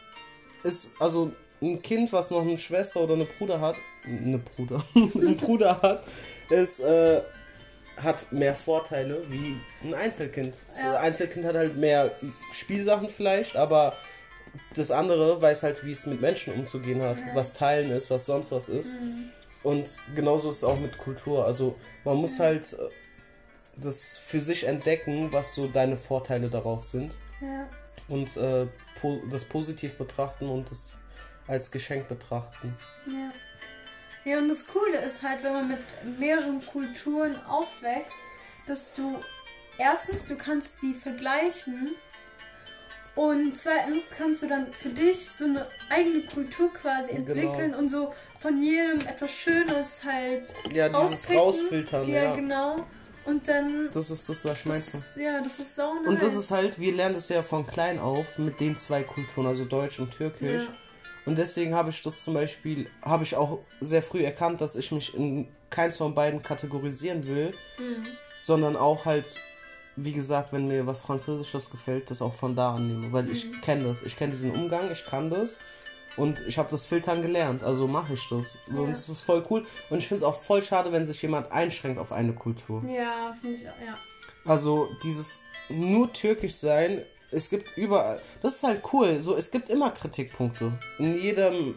ist, 0.61 0.91
also 0.99 1.31
ein 1.59 1.81
Kind, 1.81 2.13
was 2.13 2.29
noch 2.29 2.41
eine 2.41 2.59
Schwester 2.59 2.99
oder 2.99 3.15
eine 3.15 3.25
Bruder 3.25 3.61
hat, 3.61 3.77
eine 4.05 4.37
Bruder, 4.37 4.83
einen 4.93 5.37
Bruder 5.37 5.81
hat, 5.81 6.03
ist, 6.51 6.81
äh, 6.81 7.23
hat 7.97 8.31
mehr 8.31 8.53
Vorteile 8.53 9.23
wie 9.31 9.59
ein 9.83 9.95
Einzelkind. 9.95 10.53
Ja. 10.77 10.93
Das 10.93 11.01
Einzelkind 11.01 11.47
hat 11.47 11.55
halt 11.55 11.77
mehr 11.77 12.11
Spielsachen 12.53 13.09
vielleicht, 13.09 13.55
aber 13.55 13.93
das 14.75 14.91
andere 14.91 15.41
weiß 15.41 15.63
halt, 15.63 15.83
wie 15.83 15.93
es 15.93 16.05
mit 16.05 16.21
Menschen 16.21 16.53
umzugehen 16.53 17.01
hat, 17.01 17.17
ja. 17.17 17.33
was 17.33 17.53
Teilen 17.53 17.89
ist, 17.89 18.11
was 18.11 18.27
sonst 18.27 18.51
was 18.51 18.69
ist. 18.69 18.93
Mhm. 18.93 19.31
Und 19.63 19.99
genauso 20.15 20.49
ist 20.49 20.57
es 20.57 20.63
auch 20.63 20.79
mit 20.79 20.97
Kultur. 20.97 21.45
Also 21.45 21.75
man 22.03 22.17
muss 22.17 22.37
ja. 22.37 22.45
halt 22.45 22.73
äh, 22.73 22.89
das 23.75 24.17
für 24.17 24.39
sich 24.39 24.65
entdecken, 24.65 25.31
was 25.31 25.53
so 25.53 25.67
deine 25.67 25.97
Vorteile 25.97 26.49
daraus 26.49 26.91
sind. 26.91 27.13
Ja. 27.41 27.67
Und 28.07 28.37
äh, 28.37 28.67
po 28.99 29.21
das 29.29 29.45
positiv 29.45 29.97
betrachten 29.97 30.49
und 30.49 30.71
das 30.71 30.97
als 31.47 31.71
Geschenk 31.71 32.07
betrachten. 32.07 32.75
Ja. 33.07 33.31
Ja, 34.25 34.37
und 34.37 34.49
das 34.49 34.67
Coole 34.67 34.97
ist 34.97 35.23
halt, 35.23 35.43
wenn 35.43 35.53
man 35.53 35.67
mit 35.69 35.79
mehreren 36.19 36.63
Kulturen 36.65 37.35
aufwächst, 37.45 38.17
dass 38.67 38.93
du 38.93 39.19
erstens, 39.77 40.27
du 40.27 40.35
kannst 40.35 40.81
die 40.81 40.93
vergleichen 40.93 41.95
und 43.19 43.59
zweitens 43.59 43.97
kannst 44.17 44.43
du 44.43 44.47
dann 44.47 44.71
für 44.71 44.87
dich 44.87 45.29
so 45.29 45.43
eine 45.43 45.67
eigene 45.89 46.21
Kultur 46.21 46.71
quasi 46.71 47.15
genau. 47.15 47.19
entwickeln 47.19 47.71
genau. 47.71 47.77
und 47.79 47.89
so 47.89 48.13
von 48.37 48.61
jedem 48.61 49.01
etwas 49.01 49.31
Schönes 49.31 49.99
halt. 50.05 50.53
Ja, 50.73 50.87
dieses 50.87 51.29
rausfiltern. 51.29 52.07
Ja, 52.07 52.23
ja, 52.23 52.35
genau. 52.35 52.85
Und 53.25 53.45
dann. 53.45 53.89
Das 53.93 54.09
ist 54.09 54.29
das, 54.29 54.45
was 54.45 54.59
ich 54.59 54.65
meinte. 54.67 55.03
Ja, 55.17 55.41
das 55.41 55.59
ist 55.59 55.75
so 55.75 55.95
nice. 55.95 56.07
Und 56.07 56.21
das 56.21 56.33
ist 56.33 56.49
halt, 56.49 56.79
wir 56.79 56.93
lernen 56.93 57.15
das 57.15 57.27
ja 57.27 57.43
von 57.43 57.67
klein 57.67 57.99
auf 57.99 58.39
mit 58.39 58.57
den 58.61 58.77
zwei 58.77 59.03
Kulturen, 59.03 59.47
also 59.47 59.65
Deutsch 59.65 59.99
und 59.99 60.11
Türkisch. 60.11 60.63
Ja. 60.63 60.73
Und 61.25 61.37
deswegen 61.37 61.73
habe 61.73 61.89
ich 61.89 62.01
das 62.01 62.23
zum 62.23 62.35
Beispiel, 62.35 62.89
habe 63.01 63.23
ich 63.23 63.35
auch 63.35 63.59
sehr 63.81 64.01
früh 64.01 64.23
erkannt, 64.23 64.61
dass 64.61 64.77
ich 64.77 64.93
mich 64.93 65.13
in 65.13 65.49
keins 65.69 65.97
von 65.97 66.15
beiden 66.15 66.41
kategorisieren 66.41 67.27
will, 67.27 67.51
mhm. 67.79 68.05
sondern 68.43 68.77
auch 68.77 69.03
halt 69.03 69.25
wie 69.95 70.13
gesagt, 70.13 70.53
wenn 70.53 70.67
mir 70.67 70.85
was 70.87 71.01
Französisches 71.01 71.69
gefällt, 71.69 72.09
das 72.11 72.21
auch 72.21 72.33
von 72.33 72.55
da 72.55 72.75
annehme. 72.75 73.11
Weil 73.11 73.23
mhm. 73.23 73.31
ich 73.31 73.61
kenne 73.61 73.85
das. 73.85 74.01
Ich 74.01 74.17
kenne 74.17 74.31
diesen 74.31 74.51
Umgang, 74.51 74.91
ich 74.91 75.05
kann 75.05 75.29
das. 75.29 75.57
Und 76.17 76.41
ich 76.47 76.57
habe 76.57 76.69
das 76.69 76.85
Filtern 76.85 77.21
gelernt, 77.21 77.63
also 77.63 77.87
mache 77.87 78.13
ich 78.13 78.27
das. 78.29 78.57
Ja. 78.67 78.79
Und 78.79 78.89
es 78.89 79.07
ist 79.07 79.21
voll 79.21 79.43
cool. 79.49 79.65
Und 79.89 79.99
ich 79.99 80.07
finde 80.07 80.23
es 80.23 80.23
auch 80.23 80.39
voll 80.39 80.61
schade, 80.61 80.91
wenn 80.91 81.05
sich 81.05 81.21
jemand 81.21 81.51
einschränkt 81.51 81.99
auf 81.99 82.11
eine 82.11 82.33
Kultur. 82.33 82.83
Ja, 82.83 83.33
finde 83.39 83.57
ich 83.57 83.69
auch, 83.69 83.85
ja. 83.85 83.97
Also 84.45 84.89
dieses 85.03 85.41
nur 85.69 86.11
türkisch 86.11 86.55
sein, 86.55 87.03
es 87.31 87.49
gibt 87.49 87.77
überall. 87.77 88.19
Das 88.41 88.55
ist 88.55 88.63
halt 88.63 88.81
cool. 88.91 89.21
So, 89.21 89.35
es 89.35 89.51
gibt 89.51 89.69
immer 89.69 89.91
Kritikpunkte. 89.91 90.73
In 90.97 91.19
jedem, 91.21 91.75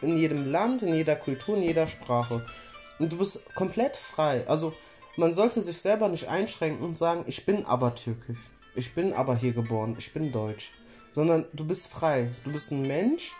in 0.00 0.16
jedem 0.16 0.50
Land, 0.50 0.82
in 0.82 0.94
jeder 0.94 1.16
Kultur, 1.16 1.56
in 1.56 1.64
jeder 1.64 1.86
Sprache. 1.86 2.46
Und 2.98 3.12
du 3.12 3.18
bist 3.18 3.54
komplett 3.54 3.96
frei. 3.96 4.46
Also 4.46 4.74
man 5.16 5.32
sollte 5.32 5.62
sich 5.62 5.78
selber 5.78 6.08
nicht 6.08 6.28
einschränken 6.28 6.84
und 6.84 6.96
sagen, 6.96 7.24
ich 7.26 7.44
bin 7.44 7.66
aber 7.66 7.94
türkisch. 7.94 8.38
Ich 8.74 8.94
bin 8.94 9.12
aber 9.12 9.36
hier 9.36 9.52
geboren. 9.52 9.96
Ich 9.98 10.12
bin 10.12 10.32
deutsch. 10.32 10.72
Sondern 11.12 11.44
du 11.52 11.66
bist 11.66 11.88
frei. 11.88 12.30
Du 12.44 12.52
bist 12.52 12.72
ein 12.72 12.86
Mensch 12.86 13.32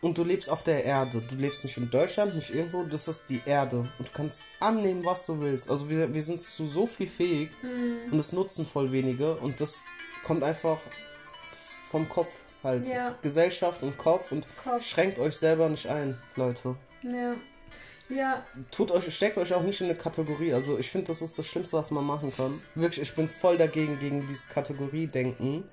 und 0.00 0.16
du 0.16 0.22
lebst 0.22 0.48
auf 0.48 0.62
der 0.62 0.84
Erde. 0.84 1.20
Du 1.20 1.34
lebst 1.34 1.64
nicht 1.64 1.76
in 1.76 1.90
Deutschland, 1.90 2.36
nicht 2.36 2.50
irgendwo. 2.50 2.84
Das 2.84 3.08
ist 3.08 3.28
die 3.28 3.42
Erde. 3.44 3.78
Und 3.98 4.08
du 4.08 4.12
kannst 4.12 4.42
annehmen, 4.60 5.04
was 5.04 5.26
du 5.26 5.40
willst. 5.40 5.68
Also 5.68 5.90
wir, 5.90 6.14
wir 6.14 6.22
sind 6.22 6.40
zu 6.40 6.66
so 6.66 6.86
viel 6.86 7.08
fähig 7.08 7.50
mhm. 7.62 8.12
und 8.12 8.18
es 8.18 8.32
nutzen 8.32 8.64
voll 8.64 8.92
wenige. 8.92 9.34
Und 9.36 9.60
das 9.60 9.82
kommt 10.24 10.44
einfach 10.44 10.78
vom 11.84 12.08
Kopf 12.08 12.30
halt. 12.62 12.86
Ja. 12.86 13.16
Gesellschaft 13.22 13.82
und 13.82 13.98
Kopf 13.98 14.30
und 14.30 14.46
Kopf. 14.62 14.84
schränkt 14.84 15.18
euch 15.18 15.36
selber 15.36 15.68
nicht 15.68 15.86
ein, 15.88 16.16
Leute. 16.36 16.76
Ja. 17.02 17.34
Ja. 18.08 18.42
Tut 18.70 18.90
euch, 18.90 19.14
steckt 19.14 19.36
euch 19.38 19.52
auch 19.52 19.62
nicht 19.62 19.80
in 19.80 19.88
eine 19.88 19.96
Kategorie. 19.96 20.54
Also 20.54 20.78
ich 20.78 20.90
finde, 20.90 21.08
das 21.08 21.20
ist 21.20 21.38
das 21.38 21.46
Schlimmste, 21.46 21.76
was 21.76 21.90
man 21.90 22.04
machen 22.04 22.32
kann. 22.34 22.60
Wirklich, 22.74 23.02
ich 23.02 23.14
bin 23.14 23.28
voll 23.28 23.58
dagegen, 23.58 23.98
gegen 23.98 24.26
dieses 24.26 24.48
Kategorie-Denken. 24.48 25.64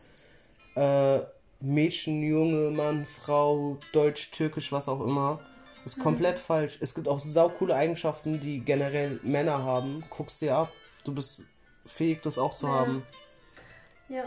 Äh, 0.76 1.20
Mädchen, 1.62 2.22
Junge, 2.22 2.72
Mann, 2.72 3.06
Frau, 3.06 3.78
Deutsch, 3.94 4.32
Türkisch, 4.32 4.72
was 4.72 4.90
auch 4.90 5.02
immer. 5.02 5.40
Das 5.76 5.94
ist 5.94 5.98
mhm. 6.00 6.04
komplett 6.04 6.40
falsch. 6.40 6.78
Es 6.82 6.94
gibt 6.94 7.08
auch 7.08 7.20
saukoole 7.20 7.74
Eigenschaften, 7.74 8.42
die 8.42 8.60
generell 8.60 9.20
Männer 9.24 9.64
haben. 9.64 10.04
Guckst 10.10 10.42
dir 10.42 10.58
ab. 10.58 10.72
Du 11.06 11.14
bist 11.14 11.44
fähig, 11.86 12.22
das 12.22 12.38
auch 12.38 12.54
zu 12.54 12.68
ja. 12.68 12.74
haben. 12.74 13.04
Ja. 14.10 14.26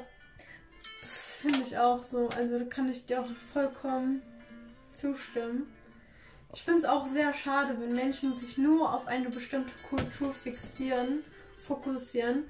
Finde 1.03 1.61
ich 1.61 1.77
auch 1.77 2.03
so. 2.03 2.29
Also 2.37 2.59
da 2.59 2.65
kann 2.65 2.91
ich 2.91 3.05
dir 3.07 3.21
auch 3.21 3.29
vollkommen 3.53 4.23
zustimmen. 4.93 5.67
Ich 6.55 6.63
finde 6.63 6.79
es 6.79 6.85
auch 6.87 7.07
sehr 7.07 7.35
schade, 7.35 7.77
wenn 7.79 7.93
Menschen 7.93 8.35
sich 8.39 8.57
nur 8.57 8.93
auf 8.93 9.07
eine 9.07 9.29
bestimmte 9.29 9.73
Kultur 9.89 10.33
fixieren, 10.33 11.21
fokussieren. 11.61 12.45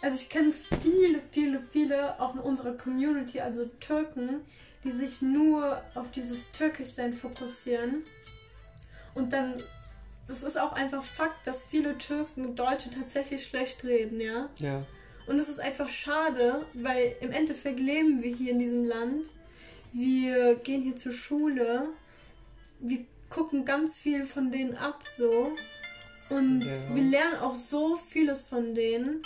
Also 0.00 0.16
ich 0.20 0.28
kenne 0.28 0.52
viele, 0.52 1.20
viele, 1.30 1.60
viele, 1.60 2.20
auch 2.20 2.34
in 2.34 2.40
unserer 2.40 2.76
Community, 2.76 3.40
also 3.40 3.66
Türken, 3.80 4.40
die 4.84 4.90
sich 4.90 5.22
nur 5.22 5.82
auf 5.94 6.10
dieses 6.12 6.52
Türkischsein 6.52 7.12
fokussieren. 7.12 8.02
Und 9.14 9.32
dann, 9.32 9.54
das 10.28 10.42
ist 10.42 10.58
auch 10.58 10.72
einfach 10.72 11.04
Fakt, 11.04 11.46
dass 11.46 11.64
viele 11.64 11.98
Türken 11.98 12.54
Deutsche 12.54 12.90
tatsächlich 12.90 13.46
schlecht 13.46 13.84
reden, 13.84 14.20
ja? 14.20 14.48
Ja. 14.58 14.84
Und 15.26 15.38
es 15.38 15.48
ist 15.48 15.60
einfach 15.60 15.88
schade, 15.88 16.64
weil 16.74 17.14
im 17.20 17.30
Endeffekt 17.30 17.78
leben 17.78 18.22
wir 18.22 18.34
hier 18.34 18.52
in 18.52 18.58
diesem 18.58 18.84
Land. 18.84 19.28
Wir 19.92 20.56
gehen 20.56 20.82
hier 20.82 20.96
zur 20.96 21.12
Schule. 21.12 21.88
Wir 22.80 23.04
gucken 23.32 23.64
ganz 23.64 23.96
viel 23.96 24.24
von 24.26 24.50
denen 24.50 24.76
ab 24.76 25.04
so. 25.08 25.52
Und 26.28 26.62
ja. 26.62 26.74
wir 26.94 27.02
lernen 27.02 27.38
auch 27.38 27.54
so 27.54 27.96
vieles 27.96 28.42
von 28.42 28.74
denen. 28.74 29.22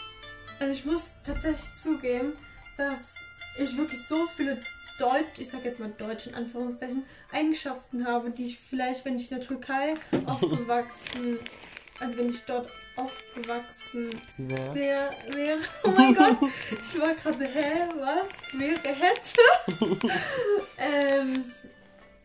Also 0.59 0.73
ich 0.73 0.85
muss 0.85 1.14
tatsächlich 1.25 1.75
zugeben, 1.75 2.33
dass 2.77 3.14
ich 3.59 3.77
wirklich 3.77 4.07
so 4.07 4.27
viele 4.37 4.59
Deutsch, 4.99 5.38
ich 5.38 5.51
sag 5.51 5.64
jetzt 5.64 5.79
mal 5.79 5.92
Deutsch 5.99 6.27
in 6.27 6.35
Anführungszeichen, 6.35 7.05
Eigenschaften 7.31 8.07
habe, 8.07 8.31
die 8.31 8.47
ich 8.47 8.59
vielleicht, 8.59 9.05
wenn 9.05 9.16
ich 9.16 9.31
in 9.31 9.38
der 9.38 9.47
Türkei 9.47 9.95
aufgewachsen, 10.27 11.38
also 12.01 12.16
wenn 12.16 12.31
ich 12.31 12.42
dort 12.45 12.71
aufgewachsen 12.97 14.09
wäre, 14.38 14.75
wär, 14.75 15.11
wäre, 15.33 15.59
oh 15.85 15.90
mein 15.90 16.14
Gott, 16.14 16.37
ich 16.40 17.01
war 17.01 17.14
gerade, 17.14 17.45
hä, 17.45 17.88
was, 17.99 18.59
wäre, 18.59 18.95
hätte, 18.95 20.09
ähm, 20.79 21.45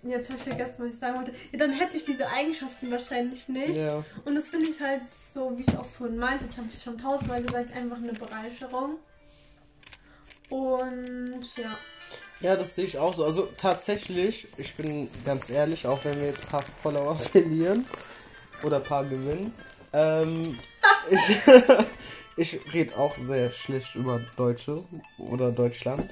Jetzt 0.03 0.29
habe 0.29 0.37
ich 0.37 0.43
vergessen, 0.43 0.75
was 0.79 0.93
ich 0.93 0.99
sagen 0.99 1.17
wollte. 1.17 1.31
Ja, 1.51 1.59
dann 1.59 1.71
hätte 1.71 1.95
ich 1.95 2.03
diese 2.03 2.27
Eigenschaften 2.27 2.89
wahrscheinlich 2.89 3.47
nicht. 3.47 3.77
Ja. 3.77 4.03
Und 4.25 4.35
das 4.35 4.49
finde 4.49 4.67
ich 4.67 4.81
halt 4.81 5.01
so, 5.31 5.55
wie 5.57 5.61
ich 5.61 5.77
auch 5.77 5.85
vorhin 5.85 6.17
meinte, 6.17 6.45
jetzt 6.45 6.57
habe 6.57 6.67
ich 6.71 6.81
schon 6.81 6.97
tausendmal 6.97 7.43
gesagt, 7.43 7.75
einfach 7.75 7.97
eine 7.97 8.13
Bereicherung. 8.13 8.97
Und 10.49 11.45
ja. 11.55 11.77
Ja, 12.41 12.55
das 12.55 12.75
sehe 12.75 12.85
ich 12.85 12.97
auch 12.97 13.13
so. 13.13 13.23
Also 13.23 13.47
tatsächlich, 13.57 14.47
ich 14.57 14.75
bin 14.75 15.07
ganz 15.23 15.49
ehrlich, 15.51 15.85
auch 15.85 16.03
wenn 16.03 16.19
wir 16.19 16.27
jetzt 16.27 16.43
ein 16.45 16.49
paar 16.49 16.63
Follower 16.81 17.15
verlieren 17.19 17.85
oder 18.63 18.77
ein 18.77 18.83
paar 18.83 19.05
gewinnen, 19.05 19.53
ähm, 19.93 20.57
ich, 21.11 21.37
ich 22.35 22.73
rede 22.73 22.97
auch 22.97 23.15
sehr 23.15 23.51
schlecht 23.51 23.95
über 23.95 24.19
Deutsche 24.35 24.83
oder 25.19 25.51
Deutschland. 25.51 26.09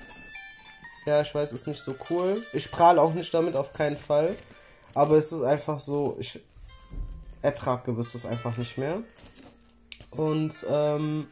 Ja, 1.06 1.22
ich 1.22 1.34
weiß, 1.34 1.54
ist 1.54 1.68
nicht 1.68 1.82
so 1.82 1.96
cool. 2.10 2.44
Ich 2.54 2.70
prahle 2.72 3.02
auch 3.02 3.14
nicht 3.14 3.34
damit, 3.34 3.56
auf 3.56 3.74
keinen 3.74 3.98
Fall. 3.98 4.36
Aber 4.96 5.18
es 5.18 5.32
ist 5.32 5.44
einfach 5.44 5.80
so, 5.80 6.18
ich 6.20 6.40
ertrage 7.42 7.92
gewisses 7.92 8.26
einfach 8.26 8.58
nicht 8.58 8.78
mehr. 8.78 9.02
Und 10.12 10.66
ähm, 10.68 11.28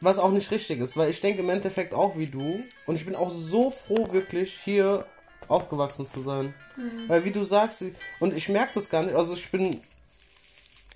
was 0.00 0.18
auch 0.18 0.30
nicht 0.30 0.50
richtig 0.50 0.80
ist, 0.80 0.96
weil 0.96 1.10
ich 1.10 1.20
denke 1.20 1.42
im 1.42 1.50
Endeffekt 1.50 1.94
auch 1.94 2.16
wie 2.16 2.26
du. 2.26 2.62
Und 2.86 2.94
ich 2.94 3.04
bin 3.04 3.16
auch 3.16 3.30
so 3.30 3.70
froh, 3.70 4.12
wirklich 4.12 4.58
hier 4.58 5.06
aufgewachsen 5.48 6.06
zu 6.06 6.22
sein. 6.22 6.54
Mhm. 6.76 7.08
Weil 7.08 7.24
wie 7.24 7.32
du 7.32 7.44
sagst, 7.44 7.84
und 8.20 8.34
ich 8.34 8.48
merke 8.48 8.74
das 8.74 8.88
gar 8.88 9.02
nicht, 9.04 9.14
also 9.14 9.34
ich 9.34 9.50
bin 9.50 9.80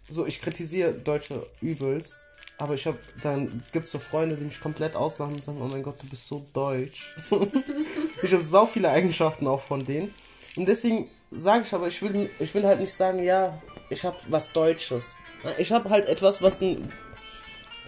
so, 0.08 0.26
ich 0.26 0.40
kritisiere 0.40 0.92
Deutsche 0.92 1.46
übelst, 1.60 2.20
aber 2.60 2.74
ich 2.74 2.86
habe, 2.86 2.98
dann 3.22 3.48
gibt 3.72 3.86
es 3.86 3.92
so 3.92 3.98
Freunde, 3.98 4.36
die 4.36 4.44
mich 4.44 4.60
komplett 4.60 4.94
auslachen 4.94 5.34
und 5.34 5.42
sagen, 5.42 5.58
oh 5.62 5.68
mein 5.68 5.82
Gott, 5.82 5.96
du 6.02 6.06
bist 6.06 6.28
so 6.28 6.44
deutsch. 6.52 7.16
ich 8.22 8.32
habe 8.32 8.44
so 8.44 8.66
viele 8.66 8.90
Eigenschaften 8.90 9.46
auch 9.46 9.62
von 9.62 9.82
denen. 9.82 10.12
Und 10.56 10.68
deswegen 10.68 11.08
sage 11.30 11.64
ich 11.64 11.72
aber, 11.72 11.86
ich 11.86 12.02
will, 12.02 12.28
ich 12.38 12.54
will 12.54 12.66
halt 12.66 12.80
nicht 12.80 12.92
sagen, 12.92 13.22
ja, 13.24 13.58
ich 13.88 14.04
habe 14.04 14.18
was 14.28 14.52
Deutsches. 14.52 15.16
Ich 15.56 15.72
habe 15.72 15.88
halt 15.88 16.06
etwas, 16.06 16.42
was 16.42 16.60
ein 16.60 16.86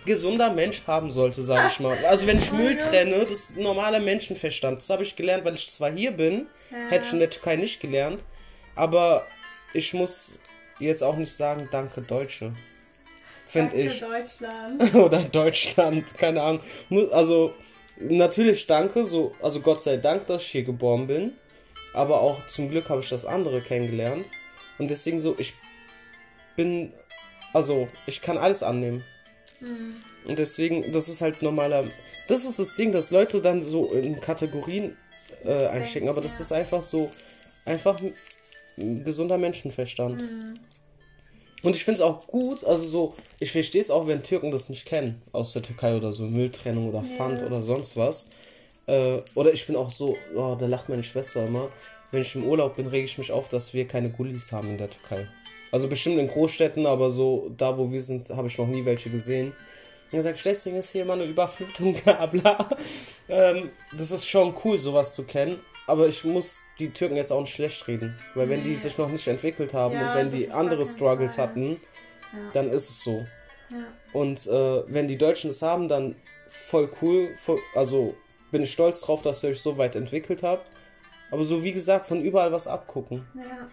gesunder 0.07 0.51
Mensch 0.51 0.83
haben 0.87 1.11
sollte, 1.11 1.43
sage 1.43 1.69
ich 1.71 1.79
mal. 1.79 1.99
Also 2.07 2.27
wenn 2.27 2.39
ich 2.39 2.51
Müll 2.51 2.79
trenne, 2.79 3.19
das 3.21 3.51
ist 3.51 3.57
normaler 3.59 4.01
Menschenverstand. 4.01 4.79
Das 4.79 4.89
habe 4.89 5.03
ich 5.03 5.17
gelernt, 5.17 5.45
weil 5.45 5.55
ich 5.55 5.69
zwar 5.69 5.91
hier 5.91 6.13
bin, 6.13 6.47
ja. 6.71 6.79
hätte 6.89 7.05
ich 7.05 7.13
in 7.13 7.19
der 7.19 7.29
Türkei 7.29 7.57
nicht 7.57 7.81
gelernt, 7.81 8.25
aber 8.75 9.27
ich 9.75 9.93
muss 9.93 10.39
jetzt 10.79 11.03
auch 11.03 11.17
nicht 11.17 11.33
sagen, 11.33 11.69
danke 11.71 12.01
Deutsche. 12.01 12.55
Finde 13.53 13.77
ich. 13.77 14.01
Deutschland. 14.01 14.95
Oder 14.95 15.21
Deutschland, 15.25 16.17
keine 16.17 16.43
Ahnung. 16.43 16.62
Also 17.11 17.53
natürlich 17.99 18.67
danke, 18.67 19.05
so, 19.05 19.35
also 19.43 19.61
Gott 19.61 19.83
sei 19.83 19.99
Dank, 19.99 20.27
dass 20.27 20.43
ich 20.43 20.49
hier 20.49 20.65
geboren 20.65 21.07
bin. 21.07 21.33
Aber 21.93 22.23
auch 22.23 22.47
zum 22.47 22.71
Glück 22.71 22.88
habe 22.88 23.03
ich 23.03 23.11
das 23.11 23.27
andere 23.27 23.61
kennengelernt. 23.61 24.25
Und 24.79 24.91
deswegen 24.91 25.21
so, 25.21 25.35
ich 25.38 25.53
bin, 26.57 26.95
also 27.53 27.88
ich 28.07 28.23
kann 28.23 28.38
alles 28.38 28.62
annehmen. 28.62 29.05
Mhm. 29.61 29.95
Und 30.25 30.38
deswegen, 30.38 30.91
das 30.93 31.11
ist 31.11 31.21
halt 31.21 31.43
normaler. 31.43 31.85
Das 32.29 32.47
ist 32.47 32.59
das 32.59 32.75
Ding, 32.77 32.93
dass 32.93 33.11
Leute 33.11 33.43
dann 33.43 33.61
so 33.61 33.93
in 33.93 34.19
Kategorien 34.19 34.97
äh, 35.45 35.67
einschicken, 35.67 36.09
aber 36.09 36.23
das 36.23 36.38
ja. 36.38 36.45
ist 36.45 36.53
einfach 36.53 36.83
so, 36.83 37.11
einfach 37.67 38.01
ein 38.79 39.05
gesunder 39.05 39.37
Menschenverstand. 39.37 40.23
Mhm. 40.23 40.55
Und 41.62 41.77
ich 41.77 41.85
finde 41.85 41.98
es 41.98 42.03
auch 42.03 42.27
gut, 42.27 42.64
also 42.64 42.85
so, 42.85 43.14
ich 43.38 43.53
verstehe 43.53 43.81
es 43.81 43.90
auch, 43.90 44.07
wenn 44.09 44.22
Türken 44.22 44.51
das 44.51 44.68
nicht 44.68 44.85
kennen, 44.85 45.22
aus 45.33 45.53
der 45.53 45.62
Türkei 45.62 45.96
oder 45.96 46.12
so, 46.12 46.25
Mülltrennung 46.25 46.88
oder 46.88 47.03
Pfand 47.03 47.35
yeah. 47.35 47.46
oder 47.46 47.62
sonst 47.62 47.96
was. 47.96 48.29
Äh, 48.87 49.18
oder 49.35 49.53
ich 49.53 49.66
bin 49.66 49.77
auch 49.77 49.90
so, 49.90 50.16
oh, 50.35 50.57
da 50.59 50.66
lacht 50.66 50.88
meine 50.88 51.05
Schwester 51.05 51.44
immer, 51.46 51.70
wenn 52.11 52.22
ich 52.22 52.35
im 52.35 52.44
Urlaub 52.44 52.77
bin, 52.77 52.88
rege 52.88 53.05
ich 53.05 53.16
mich 53.16 53.31
auf, 53.31 53.48
dass 53.48 53.75
wir 53.75 53.87
keine 53.87 54.11
Gullis 54.11 54.51
haben 54.51 54.70
in 54.70 54.79
der 54.79 54.90
Türkei. 54.90 55.29
Also 55.70 55.88
bestimmt 55.88 56.18
in 56.18 56.29
Großstädten, 56.29 56.85
aber 56.85 57.11
so 57.11 57.51
da, 57.57 57.79
wo 57.79 57.90
wir 57.90 58.03
sind, 58.03 58.29
habe 58.31 58.48
ich 58.48 58.59
noch 58.59 58.66
nie 58.66 58.85
welche 58.85 59.09
gesehen. 59.09 59.53
Und 60.11 60.18
er 60.18 60.22
sagt, 60.22 60.44
deswegen 60.44 60.77
ist 60.77 60.90
hier 60.90 61.07
mal 61.07 61.14
eine 61.14 61.25
Überflutung, 61.25 61.94
bla 62.05 62.27
bla. 62.27 62.68
Ähm, 63.29 63.70
das 63.96 64.11
ist 64.11 64.27
schon 64.27 64.55
cool, 64.64 64.79
sowas 64.79 65.14
zu 65.14 65.25
kennen. 65.25 65.59
Aber 65.87 66.07
ich 66.07 66.25
muss 66.25 66.62
die 66.79 66.90
Türken 66.90 67.16
jetzt 67.16 67.33
auch 67.33 67.40
nicht 67.40 67.55
schlecht 67.55 67.87
reden. 67.88 68.16
Weil 68.35 68.49
wenn 68.49 68.62
die 68.62 68.77
sich 68.77 68.99
noch 68.99 69.09
nicht 69.09 69.27
entwickelt 69.27 69.75
haben 69.75 69.95
ja, 69.95 70.11
und 70.11 70.16
wenn 70.16 70.31
die 70.31 70.51
andere 70.51 70.87
Struggles 70.87 71.37
Fall. 71.37 71.49
hatten, 71.49 71.81
ja. 72.33 72.38
dann 72.53 72.71
ist 72.71 72.88
es 72.88 73.03
so. 73.03 73.27
Ja. 73.71 73.79
Und 74.12 74.47
äh, 74.47 74.83
wenn 74.92 75.09
die 75.09 75.18
Deutschen 75.18 75.51
es 75.51 75.62
haben, 75.62 75.88
dann 75.88 76.14
voll 76.47 76.90
cool. 77.01 77.35
Voll, 77.37 77.59
also 77.75 78.14
bin 78.51 78.62
ich 78.62 78.73
stolz 78.73 79.01
drauf, 79.01 79.23
dass 79.23 79.42
ihr 79.42 79.51
euch 79.51 79.61
so 79.61 79.77
weit 79.79 79.97
entwickelt 79.97 80.42
habt. 80.42 80.71
Aber 81.31 81.45
so 81.45 81.64
wie 81.64 81.73
gesagt, 81.73 82.07
von 82.07 82.23
überall 82.23 82.53
was 82.53 82.66
abgucken. 82.66 83.27
Ja. 83.35 83.68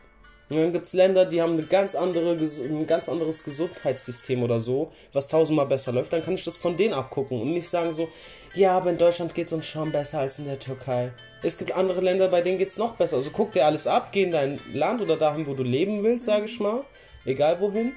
Und 0.50 0.58
dann 0.58 0.74
gibt 0.74 0.86
es 0.86 0.94
Länder, 0.94 1.26
die 1.26 1.42
haben 1.42 1.54
eine 1.54 1.64
ganz 1.64 1.94
andere, 1.94 2.32
ein 2.32 2.88
ganz 2.88 3.08
anderes 3.08 3.44
Gesundheitssystem 3.44 4.42
oder 4.42 4.60
so, 4.60 4.92
was 5.14 5.28
tausendmal 5.28 5.68
besser 5.68 5.92
läuft. 5.92 6.12
Dann 6.12 6.26
kann 6.26 6.34
ich 6.34 6.44
das 6.44 6.58
von 6.58 6.76
denen 6.76 6.94
abgucken 6.94 7.40
und 7.40 7.54
nicht 7.54 7.70
sagen 7.70 7.94
so, 7.94 8.10
ja, 8.56 8.76
aber 8.76 8.90
in 8.90 8.98
Deutschland 8.98 9.36
geht 9.36 9.48
es 9.48 9.54
uns 9.54 9.68
schon 9.68 9.92
besser 9.92 10.20
als 10.20 10.40
in 10.40 10.46
der 10.46 10.58
Türkei. 10.58 11.12
Es 11.44 11.58
gibt 11.58 11.72
andere 11.72 12.02
Länder, 12.02 12.28
bei 12.30 12.42
denen 12.42 12.58
geht 12.58 12.70
es 12.70 12.78
noch 12.78 12.96
besser. 12.96 13.18
Also 13.18 13.30
guck 13.32 13.52
dir 13.52 13.66
alles 13.66 13.86
ab, 13.86 14.10
geh 14.12 14.24
in 14.24 14.32
dein 14.32 14.60
Land 14.74 15.02
oder 15.02 15.18
dahin, 15.18 15.46
wo 15.46 15.54
du 15.54 15.64
leben 15.64 16.04
willst, 16.04 16.26
sage 16.26 16.46
ich 16.46 16.60
mal. 16.60 16.84
Egal 17.26 17.62
wohin. 17.62 17.94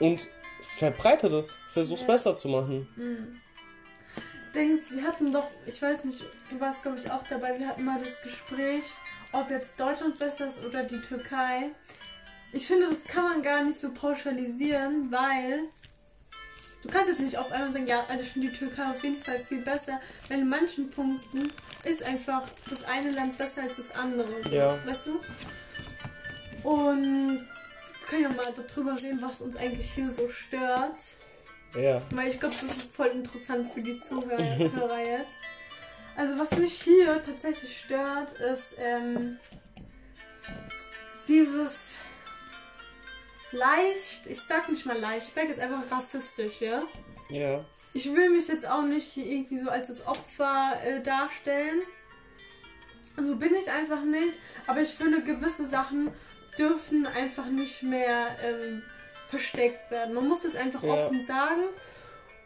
Und 0.00 0.26
verbreite 0.60 1.30
das. 1.30 1.56
Versuch's 1.72 2.02
ja. 2.02 2.08
besser 2.08 2.34
zu 2.34 2.48
machen. 2.48 2.88
Mhm. 2.96 3.40
Dings, 4.56 4.90
wir 4.90 5.02
hatten 5.02 5.32
doch, 5.32 5.46
ich 5.66 5.80
weiß 5.80 6.04
nicht, 6.04 6.24
du 6.50 6.58
warst 6.58 6.82
glaube 6.82 6.98
ich 6.98 7.10
auch 7.10 7.22
dabei, 7.28 7.58
wir 7.58 7.68
hatten 7.68 7.84
mal 7.84 7.98
das 7.98 8.20
Gespräch, 8.22 8.84
ob 9.36 9.50
jetzt 9.50 9.78
Deutschland 9.78 10.18
besser 10.18 10.48
ist 10.48 10.64
oder 10.64 10.82
die 10.82 11.00
Türkei. 11.00 11.70
Ich 12.52 12.66
finde, 12.66 12.88
das 12.88 13.04
kann 13.04 13.24
man 13.24 13.42
gar 13.42 13.62
nicht 13.64 13.78
so 13.78 13.92
pauschalisieren, 13.92 15.10
weil 15.10 15.64
du 16.82 16.88
kannst 16.88 17.10
jetzt 17.10 17.20
nicht 17.20 17.36
auf 17.36 17.52
einmal 17.52 17.72
sagen, 17.72 17.86
ja, 17.86 18.04
also 18.08 18.22
ich 18.22 18.30
finde 18.30 18.48
die 18.48 18.56
Türkei 18.56 18.84
auf 18.84 19.02
jeden 19.02 19.22
Fall 19.22 19.38
viel 19.40 19.60
besser, 19.60 20.00
weil 20.28 20.38
in 20.40 20.48
manchen 20.48 20.90
Punkten 20.90 21.52
ist 21.84 22.02
einfach 22.02 22.44
das 22.70 22.84
eine 22.84 23.10
Land 23.10 23.36
besser 23.36 23.62
als 23.62 23.76
das 23.76 23.90
andere. 23.94 24.28
Ja. 24.50 24.78
Weißt 24.86 25.08
du? 25.08 25.20
Und 26.62 27.40
wir 27.40 28.06
können 28.08 28.22
ja 28.22 28.28
mal 28.30 28.46
darüber 28.54 28.96
reden, 29.00 29.20
was 29.20 29.40
uns 29.40 29.56
eigentlich 29.56 29.90
hier 29.92 30.10
so 30.10 30.28
stört. 30.28 30.96
Ja. 31.76 32.00
Weil 32.10 32.28
ich 32.28 32.40
glaube, 32.40 32.54
das 32.60 32.76
ist 32.76 32.94
voll 32.94 33.08
interessant 33.08 33.70
für 33.70 33.82
die 33.82 33.98
Zuhörer 33.98 35.00
jetzt. 35.00 35.26
Also 36.16 36.38
was 36.38 36.56
mich 36.58 36.82
hier 36.82 37.22
tatsächlich 37.22 37.78
stört, 37.78 38.32
ist 38.32 38.76
ähm, 38.78 39.38
dieses 41.28 41.96
leicht, 43.52 44.26
ich 44.26 44.40
sag 44.40 44.68
nicht 44.68 44.86
mal 44.86 44.98
leicht, 44.98 45.26
ich 45.26 45.32
sag 45.34 45.48
jetzt 45.48 45.60
einfach 45.60 45.90
rassistisch, 45.90 46.60
ja? 46.60 46.82
Ja. 47.28 47.64
Ich 47.92 48.14
will 48.14 48.30
mich 48.30 48.48
jetzt 48.48 48.68
auch 48.68 48.82
nicht 48.82 49.16
irgendwie 49.16 49.58
so 49.58 49.68
als 49.68 49.88
das 49.88 50.06
Opfer 50.06 50.80
äh, 50.84 51.02
darstellen. 51.02 51.80
So 53.16 53.36
bin 53.36 53.54
ich 53.54 53.70
einfach 53.70 54.02
nicht. 54.02 54.38
Aber 54.66 54.82
ich 54.82 54.90
finde, 54.90 55.22
gewisse 55.22 55.66
Sachen 55.66 56.10
dürfen 56.58 57.06
einfach 57.06 57.46
nicht 57.46 57.82
mehr 57.82 58.36
ähm, 58.42 58.82
versteckt 59.28 59.90
werden. 59.90 60.14
Man 60.14 60.28
muss 60.28 60.44
es 60.44 60.56
einfach 60.56 60.82
ja. 60.82 60.92
offen 60.92 61.22
sagen. 61.22 61.62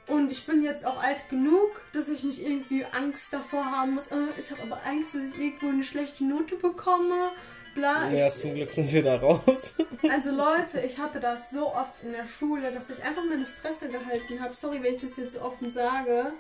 Und 0.07 0.31
ich 0.31 0.45
bin 0.45 0.63
jetzt 0.63 0.85
auch 0.85 1.03
alt 1.03 1.29
genug, 1.29 1.83
dass 1.93 2.09
ich 2.09 2.25
nicht 2.25 2.43
irgendwie 2.43 2.85
Angst 2.85 3.33
davor 3.33 3.65
haben 3.65 3.95
muss. 3.95 4.09
Äh, 4.09 4.17
ich 4.39 4.51
habe 4.51 4.63
aber 4.63 4.81
Angst, 4.85 5.15
dass 5.15 5.23
ich 5.23 5.39
irgendwo 5.39 5.69
eine 5.69 5.85
schlechte 5.85 6.25
Note 6.25 6.57
bekomme. 6.57 7.33
Bla. 7.75 8.11
Ja, 8.11 8.27
ich, 8.27 8.35
zum 8.35 8.55
Glück 8.55 8.73
sind 8.73 8.93
wir 8.93 9.03
da 9.03 9.17
raus. 9.17 9.75
also 10.11 10.31
Leute, 10.31 10.81
ich 10.81 10.99
hatte 10.99 11.21
das 11.21 11.51
so 11.51 11.73
oft 11.73 12.03
in 12.03 12.13
der 12.13 12.27
Schule, 12.27 12.73
dass 12.73 12.91
ich 12.91 13.03
einfach 13.05 13.23
meine 13.29 13.47
Fresse 13.47 13.89
gehalten 13.89 14.41
habe. 14.41 14.55
Sorry, 14.55 14.83
wenn 14.83 14.97
ich 14.97 15.03
das 15.03 15.17
jetzt 15.17 15.35
so 15.35 15.43
offen 15.43 15.71
sage. 15.71 16.33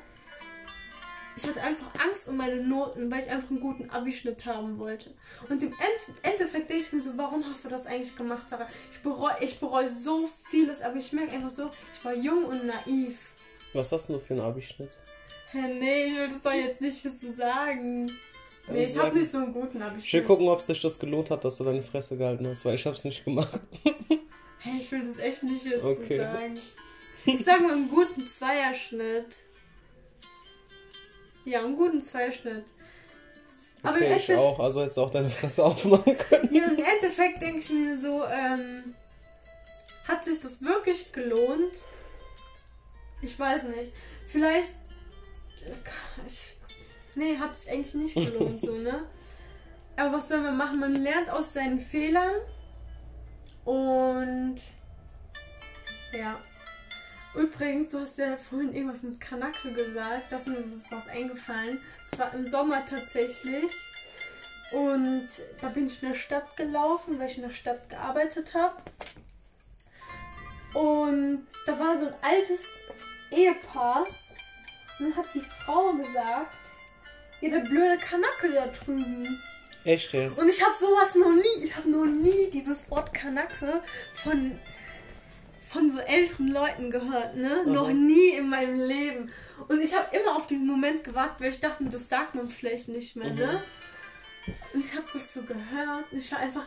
Ich 1.36 1.46
hatte 1.46 1.62
einfach 1.62 1.88
Angst 2.04 2.28
um 2.28 2.36
meine 2.36 2.56
Noten, 2.56 3.10
weil 3.10 3.20
ich 3.20 3.30
einfach 3.30 3.50
einen 3.50 3.60
guten 3.60 3.88
Abischnitt 3.88 4.44
haben 4.44 4.78
wollte. 4.78 5.10
Und 5.48 5.62
im 5.62 5.72
Endeffekt 6.22 6.68
denke 6.68 6.82
ich 6.82 6.92
mir 6.92 7.00
so, 7.00 7.16
warum 7.16 7.44
hast 7.50 7.64
du 7.64 7.68
das 7.68 7.86
eigentlich 7.86 8.16
gemacht, 8.16 8.50
Sarah? 8.50 8.66
Ich 8.92 9.00
bereue 9.00 9.36
ich 9.40 9.58
bereu 9.58 9.88
so 9.88 10.28
vieles, 10.50 10.82
aber 10.82 10.96
ich 10.96 11.12
merke 11.12 11.32
einfach 11.32 11.50
so, 11.50 11.70
ich 11.96 12.04
war 12.04 12.14
jung 12.14 12.44
und 12.44 12.66
naiv. 12.66 13.29
Was 13.72 13.92
hast 13.92 14.08
du 14.08 14.18
für 14.18 14.34
einen 14.34 14.42
Abischnitt? 14.42 14.90
Hä, 15.52 15.58
nee, 15.78 16.04
ich 16.06 16.16
will 16.16 16.28
das 16.28 16.42
doch 16.42 16.52
jetzt 16.52 16.80
nicht 16.80 17.00
so 17.00 17.10
sagen. 17.32 18.10
Nee, 18.68 18.84
ich 18.84 18.98
habe 18.98 19.16
nicht 19.16 19.30
so 19.30 19.38
einen 19.38 19.52
guten 19.52 19.82
Abischnitt. 19.82 20.04
Ich 20.04 20.12
will 20.12 20.24
gucken, 20.24 20.48
ob 20.48 20.60
sich 20.60 20.80
das 20.80 20.98
gelohnt 20.98 21.30
hat, 21.30 21.44
dass 21.44 21.56
du 21.58 21.64
deine 21.64 21.82
Fresse 21.82 22.16
gehalten 22.16 22.46
hast, 22.46 22.64
weil 22.64 22.74
ich 22.74 22.86
hab's 22.86 23.04
nicht 23.04 23.24
gemacht. 23.24 23.60
hey, 24.58 24.72
ich 24.78 24.90
will 24.90 25.02
das 25.02 25.18
echt 25.18 25.42
nicht 25.42 25.64
jetzt 25.64 25.84
okay. 25.84 26.18
so 26.18 26.24
sagen. 26.24 26.54
Ich 27.26 27.44
sag 27.44 27.60
mal 27.60 27.72
einen 27.72 27.88
guten 27.88 28.20
Zweierschnitt. 28.20 29.36
Ja, 31.44 31.64
einen 31.64 31.76
guten 31.76 32.00
Zweischnitt. 32.00 32.64
Aber 33.82 33.96
okay, 33.96 34.16
ich 34.16 34.34
auch, 34.34 34.60
also 34.60 34.82
jetzt 34.82 34.98
auch 34.98 35.10
deine 35.10 35.30
Fresse 35.30 35.64
aufmachen 35.64 36.16
können. 36.16 36.54
Ja, 36.54 36.64
im 36.64 36.84
Endeffekt 36.84 37.40
denke 37.40 37.60
ich 37.60 37.70
mir 37.70 37.96
so, 37.96 38.24
ähm, 38.24 38.94
hat 40.06 40.24
sich 40.24 40.40
das 40.40 40.62
wirklich 40.62 41.12
gelohnt? 41.12 41.84
Ich 43.22 43.38
weiß 43.38 43.64
nicht. 43.64 43.92
Vielleicht. 44.26 44.72
Ich, 46.26 46.56
nee, 47.14 47.36
hat 47.36 47.56
sich 47.56 47.70
eigentlich 47.70 47.94
nicht 47.94 48.14
gelohnt, 48.14 48.60
so, 48.60 48.76
ne? 48.76 49.04
Aber 49.96 50.16
was 50.16 50.28
soll 50.28 50.40
man 50.40 50.56
machen? 50.56 50.80
Man 50.80 50.94
lernt 50.94 51.30
aus 51.30 51.52
seinen 51.52 51.80
Fehlern. 51.80 52.32
Und. 53.64 54.56
Ja. 56.12 56.40
Übrigens, 57.34 57.92
du 57.92 58.00
hast 58.00 58.18
ja 58.18 58.36
vorhin 58.36 58.74
irgendwas 58.74 59.02
mit 59.02 59.20
Kanake 59.20 59.72
gesagt, 59.72 60.32
das 60.32 60.40
ist 60.40 60.48
mir 60.48 60.64
was 60.90 61.06
eingefallen. 61.08 61.78
Es 62.10 62.18
war 62.18 62.34
im 62.34 62.44
Sommer 62.44 62.84
tatsächlich. 62.84 63.72
Und 64.72 65.28
da 65.60 65.68
bin 65.68 65.86
ich 65.86 66.02
in 66.02 66.08
der 66.08 66.14
Stadt 66.16 66.56
gelaufen, 66.56 67.18
weil 67.18 67.28
ich 67.28 67.36
in 67.36 67.44
der 67.44 67.52
Stadt 67.52 67.88
gearbeitet 67.88 68.54
habe. 68.54 68.76
Und 70.74 71.46
da 71.66 71.78
war 71.78 71.98
so 71.98 72.06
ein 72.06 72.14
altes 72.22 72.64
Ehepaar. 73.30 74.06
Und 74.98 75.10
dann 75.10 75.16
hat 75.16 75.26
die 75.34 75.40
Frau 75.40 75.92
gesagt, 75.92 76.52
ja, 77.40 77.48
der 77.48 77.60
blöde 77.60 77.96
Kanacke 77.98 78.52
da 78.52 78.66
drüben. 78.66 79.40
Echt 79.84 80.12
jetzt? 80.12 80.38
Und 80.38 80.48
ich 80.48 80.62
habe 80.62 80.74
sowas 80.78 81.14
noch 81.14 81.32
nie, 81.32 81.64
ich 81.64 81.74
habe 81.74 81.90
noch 81.90 82.04
nie 82.04 82.50
dieses 82.50 82.90
Wort 82.90 83.14
Kanacke 83.14 83.82
von, 84.14 84.58
von 85.66 85.88
so 85.88 85.98
älteren 86.00 86.48
Leuten 86.48 86.90
gehört, 86.90 87.36
ne? 87.36 87.62
Mhm. 87.64 87.72
Noch 87.72 87.90
nie 87.90 88.30
in 88.30 88.50
meinem 88.50 88.80
Leben. 88.80 89.32
Und 89.68 89.80
ich 89.80 89.94
habe 89.96 90.14
immer 90.14 90.36
auf 90.36 90.46
diesen 90.46 90.66
Moment 90.66 91.02
gewartet, 91.02 91.40
weil 91.40 91.50
ich 91.50 91.60
dachte, 91.60 91.84
das 91.84 92.08
sagt 92.08 92.34
man 92.34 92.48
vielleicht 92.48 92.88
nicht 92.88 93.16
mehr, 93.16 93.32
ne? 93.32 93.62
Und 94.74 94.84
ich 94.84 94.94
habe 94.94 95.06
das 95.12 95.32
so 95.32 95.42
gehört 95.42 96.10
und 96.10 96.18
ich 96.18 96.30
war 96.32 96.40
einfach 96.40 96.66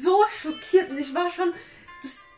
so 0.00 0.24
schockiert 0.28 0.90
und 0.90 0.98
ich 0.98 1.14
war 1.14 1.30
schon, 1.30 1.52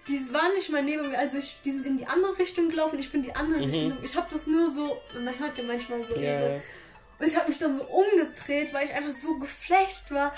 die 0.08 0.32
waren 0.32 0.54
nicht 0.54 0.70
mal 0.70 0.82
neben 0.82 1.08
mir, 1.10 1.18
also 1.18 1.38
ich, 1.38 1.58
die 1.64 1.72
sind 1.72 1.86
in 1.86 1.96
die 1.98 2.06
andere 2.06 2.38
Richtung 2.38 2.68
gelaufen, 2.68 2.98
ich 2.98 3.10
bin 3.12 3.22
die 3.22 3.34
andere 3.34 3.60
Richtung. 3.60 3.98
Ich 4.02 4.16
habe 4.16 4.26
das 4.30 4.46
nur 4.46 4.72
so, 4.72 4.96
man 5.22 5.38
hört 5.38 5.56
ja 5.58 5.64
manchmal 5.64 6.02
so 6.04 6.14
Mhm. 6.16 6.22
Ja. 6.22 6.40
und 7.18 7.26
ich 7.26 7.36
habe 7.36 7.48
mich 7.48 7.58
dann 7.58 7.76
so 7.78 7.84
umgedreht, 7.84 8.72
weil 8.72 8.86
ich 8.86 8.94
einfach 8.94 9.12
so 9.16 9.38
geflasht 9.38 10.10
war. 10.10 10.34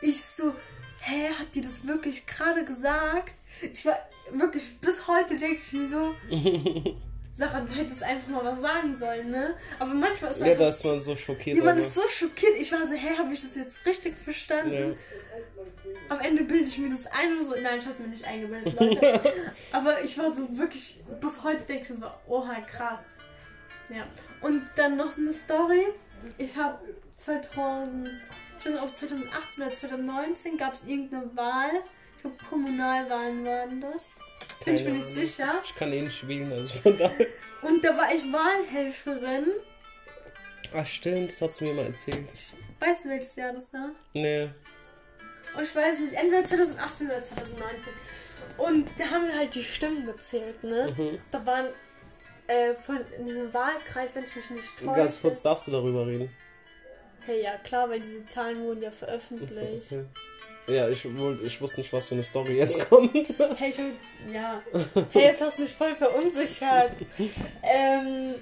Ich 0.00 0.20
so, 0.22 0.54
hä, 1.02 1.28
hat 1.38 1.54
die 1.54 1.60
das 1.60 1.86
wirklich 1.86 2.26
gerade 2.26 2.64
gesagt? 2.64 3.34
Ich 3.72 3.84
war 3.84 3.98
wirklich, 4.32 4.78
bis 4.80 5.06
heute 5.06 5.36
denke 5.36 5.56
ich 5.64 5.72
mir 5.72 5.88
so, 5.88 6.14
Sarah, 7.40 7.60
du 7.60 7.72
hättest 7.72 8.02
einfach 8.02 8.28
mal 8.28 8.44
was 8.44 8.60
sagen 8.60 8.94
sollen, 8.94 9.30
ne? 9.30 9.54
Aber 9.78 9.94
manchmal 9.94 10.30
ist 10.30 10.40
Ja, 10.40 10.46
einfach, 10.46 10.58
da 10.58 10.68
ist 10.68 10.84
man 10.84 11.00
so 11.00 11.16
schockiert. 11.16 11.56
jemand 11.56 11.78
aber- 11.78 11.88
ist 11.88 11.94
so 11.94 12.02
schockiert. 12.08 12.52
Ich 12.58 12.70
war 12.70 12.86
so, 12.86 12.92
hä, 12.92 13.16
habe 13.18 13.32
ich 13.32 13.40
das 13.40 13.54
jetzt 13.56 13.84
richtig 13.86 14.14
verstanden? 14.18 14.72
Ja. 14.72 14.94
Am 16.10 16.20
Ende 16.20 16.44
bilde 16.44 16.64
ich 16.64 16.76
mir 16.78 16.90
das 16.90 17.06
ein 17.06 17.36
und 17.38 17.42
so. 17.44 17.52
Nein, 17.52 17.78
ich 17.78 17.84
habe 17.86 17.92
es 17.94 17.98
mir 17.98 18.08
nicht 18.08 18.24
eingebildet, 18.26 18.74
Leute. 18.80 19.32
Aber 19.72 20.02
ich 20.04 20.18
war 20.18 20.30
so 20.30 20.56
wirklich, 20.58 21.02
bis 21.20 21.42
heute 21.42 21.62
denke 21.64 21.84
ich 21.84 21.90
mir 21.90 21.96
so, 21.96 22.06
oha, 22.28 22.60
krass. 22.66 23.00
Ja. 23.88 24.04
Und 24.40 24.62
dann 24.76 24.96
noch 24.96 25.12
so 25.12 25.20
eine 25.22 25.32
Story. 25.32 25.86
Ich 26.38 26.56
habe 26.56 26.78
2000, 27.16 28.06
ich 28.58 28.66
weiß 28.66 28.72
nicht, 28.74 28.82
ob 28.82 28.88
es 28.88 28.96
2018 28.96 29.62
oder 29.64 29.74
2019 29.74 30.56
gab 30.58 30.74
es 30.74 30.84
irgendeine 30.86 31.34
Wahl. 31.34 31.70
Ich 32.20 32.22
glaube, 32.22 32.36
Kommunalwahlen 32.50 33.46
waren 33.46 33.80
das. 33.80 34.10
Bin 34.62 34.74
ich 34.74 34.84
mir 34.84 34.90
nicht 34.90 35.08
sicher. 35.08 35.54
Ich 35.64 35.74
kann 35.74 35.90
eh 35.90 36.02
nicht 36.02 36.28
wählen, 36.28 36.52
also 36.52 36.74
von 36.74 36.98
daher. 36.98 37.26
Und 37.62 37.82
da 37.82 37.96
war 37.96 38.14
ich 38.14 38.22
Wahlhelferin. 38.30 39.46
Ach 40.74 40.86
stimmt, 40.86 41.30
das 41.30 41.40
hast 41.40 41.62
du 41.62 41.64
mir 41.64 41.72
mal 41.72 41.86
erzählt. 41.86 42.26
Ich 42.34 42.52
weiß 42.78 43.06
welches 43.06 43.36
Jahr 43.36 43.54
das 43.54 43.72
war. 43.72 43.88
Nee. 44.12 44.50
Oh, 45.56 45.62
ich 45.62 45.74
weiß 45.74 45.98
nicht, 46.00 46.12
entweder 46.12 46.44
2018 46.44 47.06
oder 47.06 47.24
2019. 47.24 47.92
Und 48.58 48.86
da 48.98 49.04
haben 49.06 49.26
wir 49.26 49.34
halt 49.34 49.54
die 49.54 49.64
Stimmen 49.64 50.04
gezählt, 50.04 50.62
ne? 50.62 50.94
Mhm. 50.94 51.18
Da 51.30 51.46
waren 51.46 51.68
äh, 52.48 52.74
von 52.74 52.98
in 53.18 53.24
diesem 53.24 53.54
Wahlkreis, 53.54 54.14
wenn 54.14 54.24
ich 54.24 54.36
mich 54.36 54.50
nicht 54.50 54.76
täusche. 54.76 54.94
Ganz 54.94 55.22
kurz 55.22 55.40
darfst 55.40 55.68
du 55.68 55.70
darüber 55.70 56.06
reden. 56.06 56.30
Hey, 57.20 57.44
ja 57.44 57.56
klar, 57.64 57.88
weil 57.88 58.00
diese 58.00 58.26
Zahlen 58.26 58.60
wurden 58.60 58.82
ja 58.82 58.90
so, 58.90 58.98
veröffentlicht. 58.98 59.90
okay. 59.90 60.04
Ja, 60.66 60.88
ich, 60.88 61.04
ich 61.04 61.60
wusste 61.60 61.80
nicht, 61.80 61.92
was 61.92 62.08
für 62.08 62.14
eine 62.14 62.22
Story 62.22 62.56
jetzt 62.58 62.78
kommt. 62.88 63.12
Hey, 63.56 63.70
ich 63.70 63.78
hab, 63.78 63.86
ja. 64.32 64.62
Hey, 65.12 65.24
jetzt 65.24 65.40
hast 65.40 65.58
du 65.58 65.62
mich 65.62 65.72
voll 65.74 65.94
verunsichert. 65.96 66.92
ähm, 67.62 68.34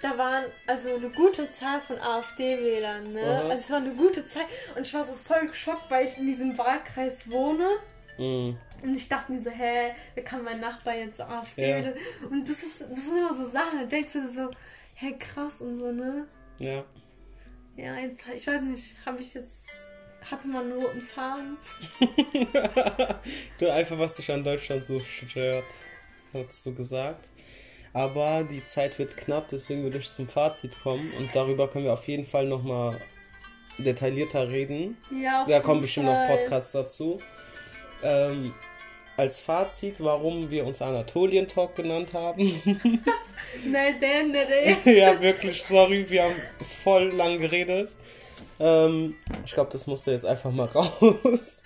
da 0.00 0.16
waren 0.18 0.44
also 0.66 0.94
eine 0.94 1.10
gute 1.10 1.50
Zahl 1.50 1.80
von 1.80 1.98
AfD-Wählern, 1.98 3.12
ne? 3.12 3.20
Aha. 3.22 3.48
Also 3.48 3.54
es 3.54 3.70
war 3.70 3.78
eine 3.78 3.92
gute 3.94 4.26
Zahl. 4.26 4.44
Und 4.76 4.86
ich 4.86 4.94
war 4.94 5.04
so 5.06 5.12
voll 5.14 5.46
geschockt, 5.48 5.90
weil 5.90 6.06
ich 6.06 6.16
in 6.18 6.26
diesem 6.26 6.56
Wahlkreis 6.56 7.28
wohne. 7.30 7.68
Mhm. 8.18 8.56
Und 8.82 8.94
ich 8.96 9.08
dachte 9.08 9.32
mir 9.32 9.40
so, 9.40 9.50
hä, 9.50 9.92
wer 10.14 10.24
kann 10.24 10.44
mein 10.44 10.60
Nachbar 10.60 10.94
jetzt 10.94 11.16
so 11.16 11.22
AfD 11.24 11.62
Ja. 11.70 11.76
wählen? 11.76 11.94
Und 12.30 12.42
das 12.48 12.62
ist, 12.62 12.80
das 12.82 12.90
ist 12.98 13.08
immer 13.08 13.34
so 13.34 13.46
Sachen, 13.46 13.80
da 13.80 13.84
denkst 13.86 14.12
du 14.12 14.28
so, 14.30 14.50
hä, 14.94 15.14
krass 15.18 15.60
und 15.60 15.78
so, 15.80 15.90
ne? 15.90 16.26
Ja. 16.58 16.84
Ja, 17.76 17.96
jetzt, 17.96 18.24
ich 18.34 18.46
weiß 18.46 18.60
nicht, 18.62 18.94
habe 19.04 19.20
ich 19.20 19.34
jetzt, 19.34 19.64
hatte 20.30 20.48
man 20.48 20.70
einen 20.70 20.80
roten 20.80 21.02
Faden? 21.02 21.56
Du 23.58 23.70
einfach, 23.72 23.98
was 23.98 24.16
dich 24.16 24.30
an 24.30 24.44
Deutschland 24.44 24.84
so 24.84 24.98
stört, 25.00 25.64
hast 26.32 26.66
du 26.66 26.74
gesagt. 26.74 27.28
Aber 27.92 28.42
die 28.42 28.62
Zeit 28.62 28.98
wird 28.98 29.16
knapp, 29.16 29.48
deswegen 29.48 29.84
würde 29.84 29.98
ich 29.98 30.10
zum 30.10 30.28
Fazit 30.28 30.72
kommen 30.82 31.08
und 31.18 31.30
darüber 31.34 31.68
können 31.68 31.84
wir 31.84 31.92
auf 31.92 32.08
jeden 32.08 32.26
Fall 32.26 32.46
nochmal 32.46 33.00
detaillierter 33.78 34.48
reden. 34.48 34.96
Ja, 35.10 35.44
Da 35.46 35.60
kommen 35.60 35.80
bestimmt 35.80 36.06
noch 36.06 36.14
Fall. 36.14 36.38
Podcasts 36.38 36.72
dazu. 36.72 37.18
Ähm, 38.02 38.52
als 39.16 39.38
Fazit, 39.38 40.02
warum 40.02 40.50
wir 40.50 40.66
uns 40.66 40.82
Anatolien 40.82 41.46
Talk 41.46 41.76
genannt 41.76 42.14
haben. 42.14 42.40
Ja, 44.84 45.20
wirklich, 45.20 45.62
sorry, 45.62 46.08
wir 46.08 46.24
haben 46.24 46.34
voll 46.82 47.10
lang 47.10 47.40
geredet. 47.40 47.90
Ähm, 48.60 49.16
ich 49.44 49.52
glaube, 49.52 49.70
das 49.72 49.86
musste 49.86 50.12
jetzt 50.12 50.24
einfach 50.26 50.50
mal 50.52 50.66
raus. 50.74 51.62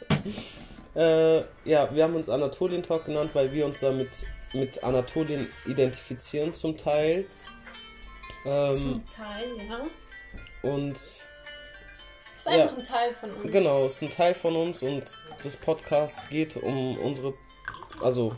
äh, 0.95 1.39
ja, 1.65 1.89
wir 1.95 2.05
haben 2.05 2.15
uns 2.15 2.29
Anatolien 2.29 2.83
Talk 2.83 3.05
genannt, 3.07 3.31
weil 3.35 3.53
wir 3.53 3.67
uns 3.67 3.81
damit 3.81 4.09
mit 4.53 4.83
Anatolien 4.83 5.47
identifizieren 5.67 6.55
zum 6.55 6.77
Teil. 6.77 7.27
Ähm, 8.47 8.73
Zum 8.79 9.05
Teil, 9.11 9.49
ja. 9.69 10.71
und 10.71 10.95
Das 10.95 11.27
ist 12.39 12.49
einfach 12.49 12.73
Ja. 12.73 12.79
ein 12.79 12.85
Teil 12.85 13.13
von 13.13 13.31
uns. 13.33 13.53
Genau, 13.53 13.85
es 13.85 13.95
ist 13.95 14.03
ein 14.03 14.11
Teil 14.11 14.35
von 14.35 14.57
uns 14.57 14.83
und 14.83 15.03
das 15.43 15.57
Podcast 15.57 16.31
geht 16.31 16.57
um 16.57 16.97
unsere, 16.99 17.35
also 18.01 18.35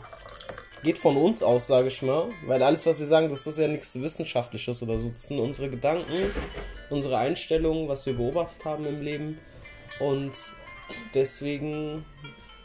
geht 0.83 0.97
von 0.97 1.15
uns 1.15 1.43
aus, 1.43 1.67
sage 1.67 1.87
ich 1.89 2.01
mal, 2.01 2.29
weil 2.47 2.61
alles, 2.63 2.85
was 2.87 2.99
wir 2.99 3.05
sagen, 3.05 3.29
das 3.29 3.45
ist 3.47 3.59
ja 3.59 3.67
nichts 3.67 3.97
Wissenschaftliches 4.01 4.81
oder 4.83 4.97
so, 4.99 5.09
das 5.09 5.27
sind 5.27 5.39
unsere 5.39 5.69
Gedanken, 5.69 6.33
unsere 6.91 7.17
Einstellungen, 7.17 7.87
was 7.87 8.05
wir 8.05 8.13
beobachtet 8.13 8.63
haben 8.65 8.85
im 8.85 9.01
Leben 9.01 9.39
und 9.99 10.31
deswegen, 11.13 12.05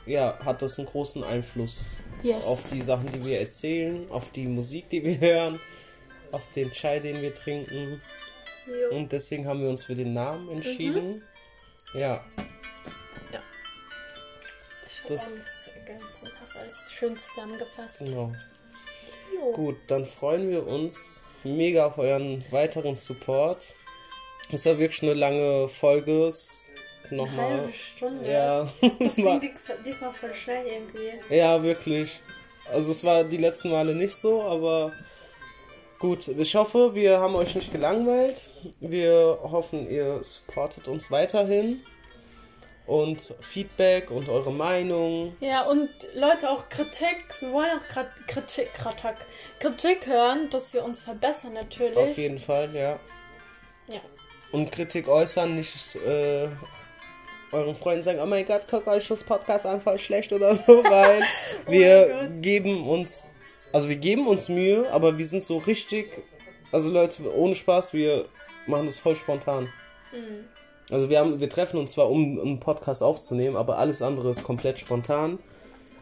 ja, 0.05 0.39
hat 0.45 0.61
das 0.63 0.79
einen 0.79 0.87
großen 0.89 1.25
Einfluss 1.25 1.85
Yes. 2.23 2.45
auf 2.45 2.63
die 2.73 2.83
Sachen, 2.83 3.11
die 3.13 3.25
wir 3.25 3.41
erzählen, 3.41 4.11
auf 4.11 4.31
die 4.33 4.47
Musik, 4.47 4.89
die 4.91 5.03
wir 5.05 5.19
hören, 5.21 5.61
auf 6.33 6.43
den 6.55 6.71
Chai, 6.73 6.99
den 7.01 7.23
wir 7.23 7.35
trinken. 7.35 8.01
Jo. 8.67 8.97
Und 8.97 9.13
deswegen 9.13 9.47
haben 9.47 9.61
wir 9.63 9.69
uns 9.71 9.85
für 9.85 9.95
den 9.95 10.13
Namen 10.13 10.49
entschieden. 10.51 11.23
Ja, 11.95 12.25
Ich 14.87 15.05
habe 15.05 15.15
das- 15.15 15.65
zu 15.65 15.71
ergänzen. 15.71 16.29
Hast 16.43 16.57
alles 16.57 16.85
schön 16.91 17.17
zusammengefasst. 17.17 17.99
genau. 18.01 18.33
Jo. 19.33 19.53
Gut, 19.53 19.77
dann 19.87 20.05
freuen 20.05 20.51
wir 20.51 20.67
uns 20.67 21.25
mega 21.45 21.87
auf 21.87 21.99
euren 21.99 22.45
weiteren 22.51 22.97
Support. 22.97 23.73
Es 24.53 24.65
war 24.67 24.79
wirklich 24.79 25.03
eine 25.03 25.15
lange 25.15 25.69
Folge. 25.69 26.27
Es- 26.27 26.65
Eine 27.09 27.17
Nochmal. 27.19 27.51
halbe 27.61 27.73
Stunde. 27.73 28.31
Ja. 28.31 28.69
Das 28.99 29.15
ging 29.17 29.41
dies- 29.41 29.67
diesmal 29.85 30.13
voll 30.13 30.35
schnell 30.35 30.67
irgendwie. 30.67 31.35
ja, 31.35 31.63
wirklich. 31.63 32.21
Also 32.73 32.91
es 32.91 33.05
war 33.05 33.23
die 33.25 33.37
letzten 33.37 33.71
Male 33.71 33.95
nicht 33.95 34.15
so, 34.15 34.43
aber 34.43 34.93
gut. 36.01 36.27
Ich 36.29 36.55
hoffe, 36.57 36.95
wir 36.95 37.21
haben 37.21 37.35
euch 37.37 37.55
nicht 37.55 37.71
gelangweilt. 37.73 38.51
Wir 38.81 39.39
hoffen, 39.43 39.89
ihr 39.89 40.23
supportet 40.25 40.89
uns 40.89 41.11
weiterhin. 41.11 41.81
Und 42.87 43.35
Feedback 43.41 44.13
und 44.13 44.29
eure 44.29 44.53
Meinung. 44.53 45.37
Ja, 45.41 45.63
und 45.65 45.91
Leute, 46.15 46.49
auch 46.51 46.69
Kritik. 46.69 47.25
Wir 47.41 47.51
wollen 47.53 47.71
auch 47.79 47.89
Kritik, 48.29 48.73
Kritik, 48.75 49.17
Kritik 49.59 50.07
hören, 50.07 50.49
dass 50.51 50.73
wir 50.73 50.85
uns 50.85 51.01
verbessern 51.01 51.53
natürlich. 51.55 51.97
Auf 51.97 52.17
jeden 52.17 52.39
Fall, 52.39 52.73
ja. 52.75 52.99
Ja. 53.89 54.01
Und 54.53 54.71
Kritik 54.73 55.09
äußern, 55.09 55.57
nicht 55.57 55.97
äh, 55.97 56.49
euren 57.53 57.75
Freunden 57.77 58.03
sagen, 58.03 58.19
oh 58.23 58.27
mein 58.27 58.47
Gott, 58.47 58.63
guck 58.71 58.87
euch 58.87 59.09
das 59.09 59.23
Podcast 59.25 59.67
an, 59.67 59.81
voll 59.81 59.99
schlecht 59.99 60.33
oder 60.33 60.55
so, 60.55 60.85
weil 60.85 61.23
wir 61.69 62.09
Oh 62.11 62.19
Gott. 62.25 62.43
geben 62.43 62.87
uns, 62.89 63.29
also 63.73 63.89
wir 63.89 63.97
geben 63.97 64.27
uns 64.27 64.49
Mühe, 64.49 64.91
aber 64.93 65.19
wir 65.19 65.27
sind 65.27 65.43
so 65.43 65.59
richtig, 65.59 66.11
also 66.73 66.91
Leute, 66.91 67.35
ohne 67.35 67.55
Spaß, 67.55 67.93
wir 67.93 68.27
machen 68.67 68.87
das 68.87 68.99
voll 68.99 69.17
spontan. 69.17 69.65
Mhm. 70.13 70.45
Also 70.91 71.11
wir 71.11 71.19
haben, 71.19 71.41
wir 71.41 71.51
treffen 71.51 71.79
uns 71.79 71.93
zwar, 71.93 72.09
um 72.11 72.41
einen 72.41 72.61
Podcast 72.61 73.03
aufzunehmen, 73.03 73.57
aber 73.57 73.79
alles 73.79 74.03
andere 74.03 74.31
ist 74.31 74.45
komplett 74.45 74.79
spontan. 74.79 75.39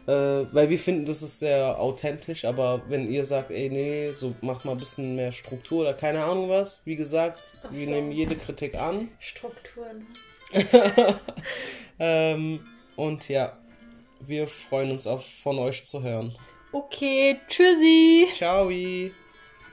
Äh, 0.07 0.45
weil 0.53 0.69
wir 0.69 0.77
finden, 0.77 1.05
das 1.05 1.23
ist 1.23 1.39
sehr 1.39 1.79
authentisch, 1.79 2.45
aber 2.45 2.81
wenn 2.87 3.11
ihr 3.11 3.25
sagt, 3.25 3.49
ey, 3.49 3.69
nee, 3.69 4.07
so 4.09 4.35
macht 4.41 4.63
mal 4.63 4.73
ein 4.73 4.77
bisschen 4.77 5.15
mehr 5.15 5.31
Struktur 5.31 5.81
oder 5.81 5.93
keine 5.93 6.23
Ahnung 6.23 6.49
was, 6.49 6.81
wie 6.85 6.95
gesagt, 6.95 7.41
Ach 7.63 7.71
wir 7.71 7.85
so. 7.85 7.91
nehmen 7.91 8.11
jede 8.11 8.35
Kritik 8.35 8.75
an. 8.75 9.09
Strukturen. 9.19 10.05
Ähm, 11.99 12.59
und 12.95 13.29
ja, 13.29 13.57
wir 14.19 14.47
freuen 14.47 14.91
uns 14.91 15.07
auf 15.07 15.25
von 15.25 15.57
euch 15.59 15.85
zu 15.85 16.03
hören. 16.03 16.35
Okay, 16.71 17.39
tschüssi. 17.47 18.27
Ciao! 18.33 18.69